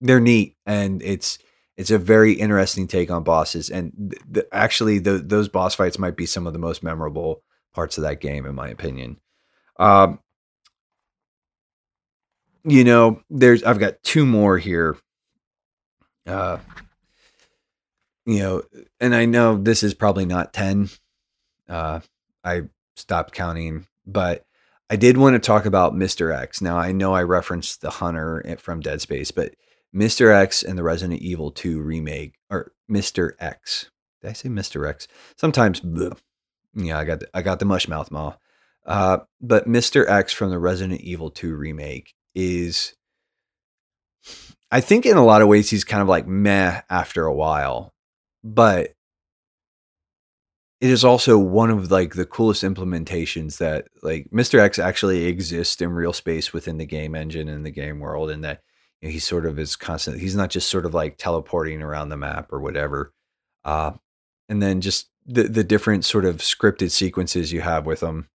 they're 0.00 0.20
neat 0.20 0.56
and 0.66 1.02
it's 1.02 1.38
it's 1.76 1.90
a 1.90 1.98
very 1.98 2.32
interesting 2.34 2.86
take 2.86 3.10
on 3.10 3.24
bosses, 3.24 3.70
and 3.70 3.92
th- 4.10 4.22
th- 4.32 4.46
actually, 4.52 4.98
the, 4.98 5.18
those 5.18 5.48
boss 5.48 5.74
fights 5.74 5.98
might 5.98 6.16
be 6.16 6.26
some 6.26 6.46
of 6.46 6.52
the 6.52 6.58
most 6.58 6.82
memorable 6.82 7.42
parts 7.74 7.96
of 7.96 8.02
that 8.02 8.20
game, 8.20 8.44
in 8.44 8.54
my 8.54 8.68
opinion. 8.68 9.18
Um, 9.78 10.20
you 12.64 12.84
know, 12.84 13.22
there's 13.30 13.62
I've 13.62 13.78
got 13.78 14.02
two 14.02 14.26
more 14.26 14.58
here. 14.58 14.96
Uh, 16.26 16.58
you 18.26 18.38
know, 18.40 18.62
and 19.00 19.14
I 19.14 19.24
know 19.24 19.56
this 19.56 19.82
is 19.82 19.94
probably 19.94 20.26
not 20.26 20.52
ten. 20.52 20.90
Uh, 21.68 22.00
I 22.44 22.62
stopped 22.96 23.32
counting, 23.34 23.86
but 24.06 24.44
I 24.90 24.96
did 24.96 25.16
want 25.16 25.34
to 25.34 25.38
talk 25.38 25.64
about 25.64 25.94
Mr. 25.94 26.36
X. 26.36 26.60
Now 26.60 26.76
I 26.76 26.92
know 26.92 27.14
I 27.14 27.22
referenced 27.22 27.80
the 27.80 27.90
hunter 27.90 28.42
eh, 28.44 28.56
from 28.56 28.80
Dead 28.80 29.00
Space, 29.00 29.30
but 29.30 29.54
Mr. 29.94 30.34
X 30.34 30.62
and 30.62 30.78
the 30.78 30.82
Resident 30.82 31.20
Evil 31.20 31.50
2 31.50 31.80
remake, 31.80 32.34
or 32.50 32.72
Mr. 32.90 33.32
X. 33.38 33.90
Did 34.20 34.30
I 34.30 34.32
say 34.32 34.48
Mr. 34.48 34.88
X? 34.88 35.08
Sometimes, 35.36 35.80
bleh. 35.80 36.16
yeah, 36.74 36.98
I 36.98 37.04
got 37.04 37.20
the, 37.20 37.28
I 37.34 37.42
got 37.42 37.58
the 37.58 37.64
mush 37.64 37.88
mouth 37.88 38.10
ma. 38.10 38.34
Uh, 38.84 39.18
but 39.40 39.68
Mr. 39.68 40.08
X 40.08 40.32
from 40.32 40.50
the 40.50 40.58
Resident 40.58 41.00
Evil 41.00 41.30
2 41.30 41.54
remake 41.54 42.14
is, 42.34 42.94
I 44.70 44.80
think, 44.80 45.06
in 45.06 45.16
a 45.16 45.24
lot 45.24 45.42
of 45.42 45.48
ways, 45.48 45.70
he's 45.70 45.84
kind 45.84 46.02
of 46.02 46.08
like 46.08 46.26
meh 46.26 46.80
after 46.88 47.24
a 47.24 47.34
while, 47.34 47.91
but 48.42 48.94
it 50.80 50.90
is 50.90 51.04
also 51.04 51.38
one 51.38 51.70
of 51.70 51.92
like 51.92 52.14
the 52.14 52.26
coolest 52.26 52.64
implementations 52.64 53.58
that 53.58 53.86
like 54.02 54.28
Mr. 54.32 54.58
X 54.58 54.80
actually 54.80 55.26
exists 55.26 55.80
in 55.80 55.92
real 55.92 56.12
space 56.12 56.52
within 56.52 56.76
the 56.76 56.86
game 56.86 57.14
engine 57.14 57.48
and 57.48 57.64
the 57.64 57.70
game 57.70 58.00
world, 58.00 58.30
and 58.30 58.42
that 58.42 58.62
you 59.00 59.08
know, 59.08 59.12
he 59.12 59.20
sort 59.20 59.46
of 59.46 59.60
is 59.60 59.76
constant. 59.76 60.18
He's 60.18 60.34
not 60.34 60.50
just 60.50 60.68
sort 60.68 60.84
of 60.84 60.92
like 60.92 61.18
teleporting 61.18 61.82
around 61.82 62.08
the 62.08 62.16
map 62.16 62.52
or 62.52 62.60
whatever. 62.60 63.12
Uh, 63.64 63.92
and 64.48 64.60
then 64.60 64.80
just 64.80 65.08
the 65.24 65.44
the 65.44 65.62
different 65.62 66.04
sort 66.04 66.24
of 66.24 66.38
scripted 66.38 66.90
sequences 66.90 67.52
you 67.52 67.60
have 67.60 67.86
with 67.86 68.02
him, 68.02 68.28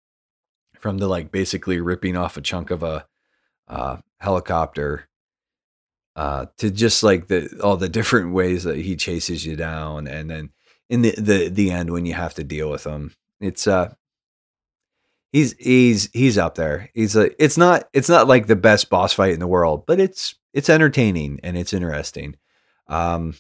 from 0.79 0.99
the 0.99 1.09
like 1.09 1.33
basically 1.33 1.81
ripping 1.81 2.17
off 2.17 2.37
a 2.37 2.41
chunk 2.41 2.71
of 2.71 2.85
a 2.85 3.07
uh, 3.67 3.97
helicopter, 4.21 5.09
uh, 6.17 6.47
to 6.57 6.71
just 6.71 7.03
like 7.03 7.29
the 7.29 7.61
all 7.63 7.77
the 7.77 7.89
different 7.89 8.33
ways 8.33 8.65
that 8.65 8.79
he 8.79 8.97
chases 8.97 9.45
you 9.47 9.55
down, 9.55 10.09
and 10.09 10.31
then 10.31 10.51
in 10.89 11.03
the 11.03 11.15
the 11.19 11.49
the 11.49 11.71
end 11.71 11.91
when 11.91 12.07
you 12.07 12.15
have 12.15 12.35
to 12.35 12.45
deal 12.45 12.71
with 12.71 12.85
him, 12.85 13.15
it's 13.41 13.67
uh 13.67 13.93
he's 15.33 15.55
he's 15.59 16.11
he's 16.13 16.39
up 16.39 16.55
there. 16.55 16.91
He's 16.95 17.15
a 17.17 17.31
it's 17.43 17.59
not 17.59 17.89
it's 17.93 18.09
not 18.09 18.27
like 18.27 18.47
the 18.47 18.57
best 18.57 18.89
boss 18.89 19.13
fight 19.13 19.35
in 19.35 19.41
the 19.41 19.47
world, 19.47 19.85
but 19.87 20.01
it's 20.01 20.35
it's 20.55 20.71
entertaining 20.71 21.39
and 21.43 21.57
it's 21.57 21.75
interesting. 21.75 22.37
Um, 22.89 23.35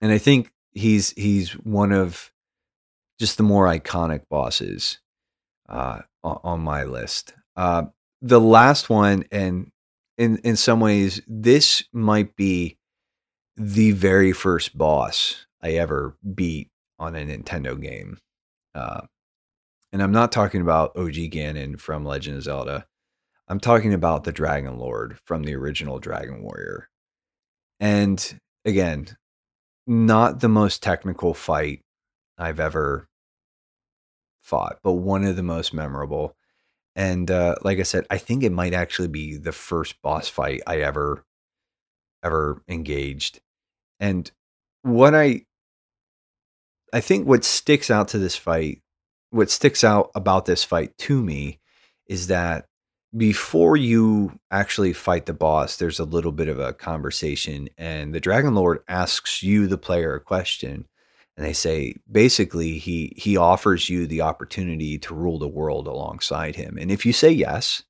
and 0.00 0.12
I 0.12 0.18
think 0.18 0.52
he's 0.72 1.10
he's 1.10 1.52
one 1.52 1.90
of 1.90 2.30
just 3.18 3.36
the 3.36 3.42
more 3.42 3.66
iconic 3.66 4.28
bosses 4.28 4.98
uh, 5.68 6.02
on 6.22 6.60
my 6.60 6.84
list. 6.84 7.34
Uh, 7.56 7.84
the 8.22 8.40
last 8.40 8.88
one, 8.88 9.24
and 9.32 9.72
in 10.18 10.38
in 10.38 10.56
some 10.56 10.80
ways, 10.80 11.20
this 11.26 11.84
might 11.92 12.36
be 12.36 12.78
the 13.56 13.92
very 13.92 14.32
first 14.32 14.76
boss 14.76 15.46
I 15.62 15.72
ever 15.72 16.16
beat 16.34 16.70
on 16.98 17.14
a 17.14 17.24
Nintendo 17.24 17.80
game, 17.80 18.18
uh, 18.74 19.02
And 19.92 20.02
I'm 20.02 20.12
not 20.12 20.32
talking 20.32 20.60
about 20.60 20.96
OG 20.96 21.30
Ganon 21.32 21.80
from 21.80 22.04
Legend 22.04 22.38
of 22.38 22.42
Zelda. 22.44 22.86
I'm 23.48 23.60
talking 23.60 23.94
about 23.94 24.24
the 24.24 24.32
Dragon 24.32 24.78
Lord 24.78 25.18
from 25.24 25.44
the 25.44 25.54
original 25.54 25.98
Dragon 25.98 26.42
Warrior. 26.42 26.88
And 27.80 28.40
again, 28.64 29.16
not 29.86 30.40
the 30.40 30.48
most 30.48 30.82
technical 30.82 31.34
fight 31.34 31.82
I've 32.38 32.60
ever 32.60 33.08
fought, 34.42 34.78
but 34.82 34.94
one 34.94 35.24
of 35.24 35.36
the 35.36 35.42
most 35.42 35.72
memorable. 35.74 36.36
And 36.96 37.30
uh, 37.30 37.56
like 37.62 37.78
I 37.78 37.82
said, 37.82 38.06
I 38.10 38.16
think 38.18 38.42
it 38.42 38.52
might 38.52 38.72
actually 38.72 39.08
be 39.08 39.36
the 39.36 39.52
first 39.52 40.00
boss 40.02 40.28
fight 40.28 40.62
I 40.66 40.78
ever 40.78 41.24
ever 42.24 42.62
engaged. 42.68 43.40
And 44.00 44.30
what 44.82 45.14
I 45.14 45.42
I 46.92 47.00
think 47.00 47.26
what 47.26 47.44
sticks 47.44 47.90
out 47.90 48.08
to 48.08 48.18
this 48.18 48.36
fight, 48.36 48.80
what 49.30 49.50
sticks 49.50 49.84
out 49.84 50.10
about 50.14 50.46
this 50.46 50.64
fight 50.64 50.96
to 50.98 51.22
me 51.22 51.60
is 52.06 52.28
that 52.28 52.66
before 53.16 53.76
you 53.76 54.38
actually 54.50 54.92
fight 54.92 55.26
the 55.26 55.34
boss, 55.34 55.76
there's 55.76 56.00
a 56.00 56.04
little 56.04 56.32
bit 56.32 56.48
of 56.48 56.58
a 56.58 56.72
conversation, 56.72 57.68
and 57.76 58.14
the 58.14 58.20
Dragon 58.20 58.54
Lord 58.54 58.80
asks 58.88 59.42
you, 59.42 59.66
the 59.66 59.78
player, 59.78 60.14
a 60.14 60.20
question. 60.20 60.86
And 61.36 61.44
they 61.44 61.52
say 61.52 61.94
basically 62.10 62.78
he 62.78 63.12
he 63.16 63.36
offers 63.36 63.90
you 63.90 64.06
the 64.06 64.22
opportunity 64.22 64.98
to 65.00 65.14
rule 65.14 65.38
the 65.38 65.48
world 65.48 65.86
alongside 65.86 66.56
him. 66.56 66.78
And 66.80 66.90
if 66.90 67.04
you 67.04 67.12
say 67.12 67.30
yes, 67.30 67.82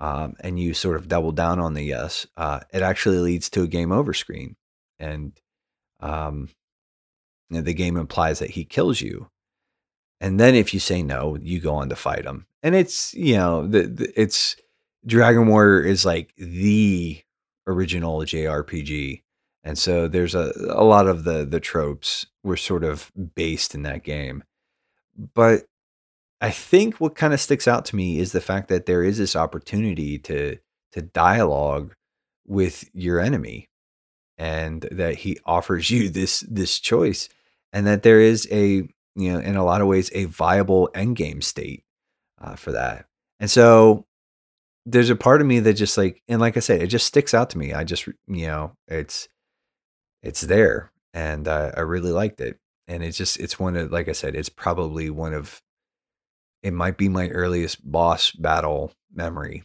um, 0.00 0.34
and 0.40 0.58
you 0.58 0.72
sort 0.72 0.96
of 0.96 1.08
double 1.08 1.30
down 1.30 1.60
on 1.60 1.74
the 1.74 1.82
yes, 1.82 2.26
uh, 2.36 2.60
it 2.72 2.82
actually 2.82 3.18
leads 3.18 3.50
to 3.50 3.62
a 3.62 3.68
game 3.68 3.92
over 3.92 4.14
screen. 4.14 4.56
And 4.98 5.32
um, 6.00 6.48
the 7.50 7.74
game 7.74 7.96
implies 7.96 8.38
that 8.38 8.50
he 8.50 8.64
kills 8.64 9.00
you. 9.00 9.30
And 10.20 10.40
then 10.40 10.54
if 10.54 10.72
you 10.72 10.80
say 10.80 11.02
no, 11.02 11.36
you 11.40 11.60
go 11.60 11.74
on 11.74 11.90
to 11.90 11.96
fight 11.96 12.24
him. 12.24 12.46
And 12.62 12.74
it's, 12.74 13.14
you 13.14 13.36
know, 13.36 13.66
the, 13.66 13.82
the 13.82 14.20
it's 14.20 14.56
Dragon 15.06 15.46
Warrior 15.46 15.82
is 15.82 16.04
like 16.04 16.34
the 16.36 17.20
original 17.66 18.20
JRPG. 18.20 19.22
And 19.62 19.76
so 19.78 20.08
there's 20.08 20.34
a, 20.34 20.52
a 20.70 20.84
lot 20.84 21.06
of 21.06 21.24
the 21.24 21.44
the 21.44 21.60
tropes 21.60 22.26
were 22.42 22.56
sort 22.56 22.84
of 22.84 23.10
based 23.34 23.74
in 23.74 23.82
that 23.82 24.04
game. 24.04 24.44
But 25.34 25.64
I 26.40 26.50
think 26.50 26.96
what 26.96 27.14
kind 27.14 27.34
of 27.34 27.40
sticks 27.40 27.68
out 27.68 27.84
to 27.86 27.96
me 27.96 28.18
is 28.18 28.32
the 28.32 28.40
fact 28.40 28.68
that 28.68 28.86
there 28.86 29.04
is 29.04 29.18
this 29.18 29.36
opportunity 29.36 30.18
to 30.20 30.56
to 30.92 31.02
dialogue 31.02 31.94
with 32.46 32.88
your 32.94 33.20
enemy 33.20 33.68
and 34.38 34.88
that 34.90 35.16
he 35.16 35.38
offers 35.44 35.90
you 35.90 36.08
this 36.08 36.40
this 36.48 36.80
choice 36.80 37.28
and 37.72 37.86
that 37.86 38.02
there 38.02 38.20
is 38.20 38.48
a 38.50 38.88
you 39.14 39.32
know 39.32 39.38
in 39.38 39.56
a 39.56 39.64
lot 39.64 39.80
of 39.80 39.86
ways 39.86 40.10
a 40.14 40.24
viable 40.24 40.90
end 40.94 41.14
game 41.14 41.42
state 41.42 41.84
uh, 42.40 42.56
for 42.56 42.72
that 42.72 43.04
and 43.38 43.50
so 43.50 44.06
there's 44.86 45.10
a 45.10 45.16
part 45.16 45.40
of 45.40 45.46
me 45.46 45.60
that 45.60 45.74
just 45.74 45.98
like 45.98 46.22
and 46.26 46.40
like 46.40 46.56
i 46.56 46.60
said 46.60 46.82
it 46.82 46.86
just 46.86 47.06
sticks 47.06 47.34
out 47.34 47.50
to 47.50 47.58
me 47.58 47.72
i 47.74 47.84
just 47.84 48.06
you 48.26 48.46
know 48.46 48.72
it's 48.88 49.28
it's 50.22 50.42
there 50.42 50.90
and 51.14 51.48
i 51.48 51.80
really 51.80 52.12
liked 52.12 52.40
it 52.40 52.58
and 52.88 53.02
it's 53.02 53.16
just 53.16 53.38
it's 53.38 53.58
one 53.58 53.76
of 53.76 53.90
like 53.90 54.08
i 54.08 54.12
said 54.12 54.34
it's 54.34 54.48
probably 54.48 55.10
one 55.10 55.34
of 55.34 55.60
it 56.62 56.72
might 56.72 56.98
be 56.98 57.08
my 57.08 57.28
earliest 57.28 57.78
boss 57.90 58.30
battle 58.32 58.92
memory 59.12 59.62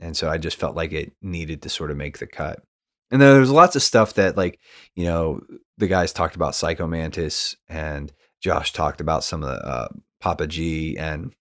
and 0.00 0.16
so 0.16 0.28
i 0.28 0.38
just 0.38 0.58
felt 0.58 0.76
like 0.76 0.92
it 0.92 1.12
needed 1.20 1.62
to 1.62 1.68
sort 1.68 1.90
of 1.90 1.96
make 1.96 2.18
the 2.18 2.26
cut 2.26 2.62
and 3.10 3.20
then 3.20 3.34
there's 3.34 3.50
lots 3.50 3.76
of 3.76 3.82
stuff 3.82 4.14
that 4.14 4.36
like 4.36 4.58
you 4.94 5.04
know 5.04 5.40
the 5.78 5.86
guys 5.86 6.12
talked 6.12 6.36
about 6.36 6.54
Psycho 6.54 6.86
Mantis 6.86 7.56
and 7.68 8.12
Josh 8.40 8.72
talked 8.72 9.00
about 9.00 9.24
some 9.24 9.42
of 9.42 9.48
the 9.48 9.66
uh, 9.66 9.88
Papa 10.20 10.46
G 10.46 10.96
and 10.98 11.34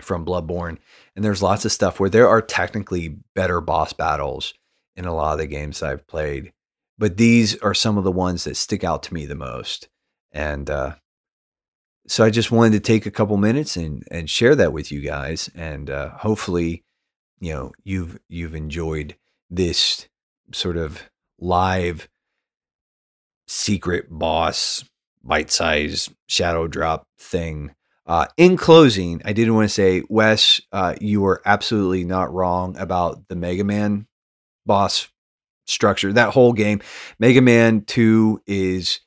from 0.00 0.24
Bloodborne. 0.24 0.78
And 1.14 1.24
there's 1.24 1.42
lots 1.42 1.64
of 1.64 1.72
stuff 1.72 1.98
where 2.00 2.10
there 2.10 2.28
are 2.28 2.42
technically 2.42 3.16
better 3.34 3.60
boss 3.60 3.92
battles 3.92 4.54
in 4.96 5.04
a 5.04 5.14
lot 5.14 5.32
of 5.32 5.38
the 5.38 5.46
games 5.46 5.82
I've 5.82 6.06
played. 6.06 6.52
But 6.98 7.16
these 7.16 7.56
are 7.58 7.74
some 7.74 7.98
of 7.98 8.04
the 8.04 8.12
ones 8.12 8.44
that 8.44 8.56
stick 8.56 8.84
out 8.84 9.02
to 9.04 9.14
me 9.14 9.26
the 9.26 9.34
most. 9.34 9.88
And 10.32 10.70
uh, 10.70 10.94
so 12.06 12.24
I 12.24 12.30
just 12.30 12.52
wanted 12.52 12.72
to 12.72 12.80
take 12.80 13.06
a 13.06 13.10
couple 13.10 13.36
minutes 13.36 13.76
and, 13.76 14.04
and 14.10 14.28
share 14.30 14.54
that 14.56 14.72
with 14.72 14.92
you 14.92 15.00
guys. 15.00 15.50
And 15.54 15.90
uh, 15.90 16.10
hopefully, 16.10 16.84
you 17.40 17.52
know, 17.52 17.72
you've 17.82 18.18
you've 18.28 18.54
enjoyed 18.54 19.16
this 19.50 20.08
sort 20.52 20.76
of 20.76 21.02
live 21.38 22.08
secret 23.46 24.06
boss 24.10 24.84
bite 25.22 25.50
size 25.50 26.10
shadow 26.26 26.66
drop 26.68 27.06
thing. 27.18 27.74
Uh, 28.06 28.26
in 28.36 28.56
closing, 28.56 29.22
I 29.24 29.32
did 29.32 29.50
want 29.50 29.64
to 29.64 29.74
say, 29.74 30.02
Wes, 30.10 30.60
uh, 30.72 30.94
you 31.00 31.22
were 31.22 31.40
absolutely 31.46 32.04
not 32.04 32.32
wrong 32.32 32.76
about 32.76 33.28
the 33.28 33.36
Mega 33.36 33.64
Man 33.64 34.06
boss 34.66 35.08
structure. 35.66 36.12
That 36.12 36.30
whole 36.30 36.52
game, 36.52 36.80
Mega 37.18 37.40
Man 37.40 37.82
2 37.82 38.42
is 38.46 39.00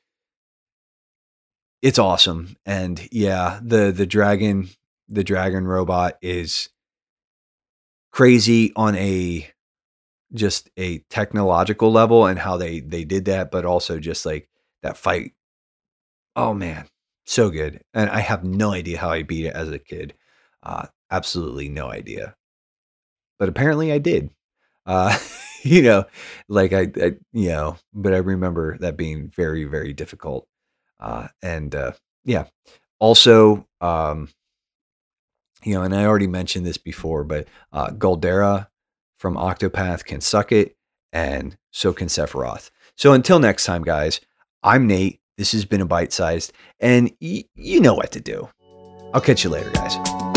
it's 1.82 1.98
awesome. 1.98 2.56
And 2.66 3.06
yeah, 3.12 3.60
the 3.62 3.92
the 3.92 4.06
dragon, 4.06 4.68
the 5.08 5.24
dragon 5.24 5.66
robot 5.66 6.18
is 6.22 6.68
crazy 8.12 8.72
on 8.74 8.96
a 8.96 9.48
just 10.34 10.68
a 10.76 10.98
technological 11.10 11.90
level 11.90 12.26
and 12.26 12.38
how 12.38 12.56
they 12.56 12.80
they 12.80 13.04
did 13.04 13.26
that, 13.26 13.50
but 13.50 13.64
also 13.64 13.98
just 13.98 14.26
like 14.26 14.48
that 14.82 14.96
fight. 14.96 15.32
Oh 16.36 16.54
man, 16.54 16.86
so 17.26 17.50
good. 17.50 17.82
And 17.94 18.10
I 18.10 18.20
have 18.20 18.44
no 18.44 18.72
idea 18.72 18.98
how 18.98 19.10
I 19.10 19.22
beat 19.22 19.46
it 19.46 19.54
as 19.54 19.70
a 19.70 19.78
kid. 19.78 20.14
Uh, 20.62 20.86
absolutely 21.10 21.68
no 21.68 21.90
idea. 21.90 22.34
But 23.38 23.48
apparently 23.48 23.92
I 23.92 23.98
did. 23.98 24.30
Uh, 24.84 25.16
you 25.68 25.82
know, 25.82 26.04
like 26.48 26.72
I, 26.72 26.90
I, 26.96 27.12
you 27.32 27.48
know, 27.48 27.76
but 27.92 28.14
I 28.14 28.18
remember 28.18 28.78
that 28.78 28.96
being 28.96 29.28
very, 29.34 29.64
very 29.64 29.92
difficult. 29.92 30.46
Uh, 31.00 31.28
and 31.42 31.74
uh, 31.74 31.92
yeah, 32.24 32.46
also, 32.98 33.66
um, 33.80 34.28
you 35.64 35.74
know, 35.74 35.82
and 35.82 35.94
I 35.94 36.04
already 36.04 36.26
mentioned 36.26 36.66
this 36.66 36.78
before, 36.78 37.24
but 37.24 37.46
uh, 37.72 37.90
Galdera 37.90 38.68
from 39.18 39.34
Octopath 39.34 40.04
can 40.04 40.20
suck 40.20 40.52
it, 40.52 40.76
and 41.12 41.56
so 41.72 41.92
can 41.92 42.08
Sephiroth. 42.08 42.70
So 42.96 43.12
until 43.12 43.38
next 43.38 43.64
time, 43.64 43.82
guys, 43.82 44.20
I'm 44.62 44.86
Nate. 44.86 45.20
This 45.36 45.52
has 45.52 45.64
been 45.64 45.80
a 45.80 45.86
bite 45.86 46.12
sized, 46.12 46.52
and 46.80 47.12
y- 47.20 47.44
you 47.54 47.80
know 47.80 47.94
what 47.94 48.12
to 48.12 48.20
do. 48.20 48.48
I'll 49.14 49.20
catch 49.20 49.44
you 49.44 49.50
later, 49.50 49.70
guys. 49.70 50.27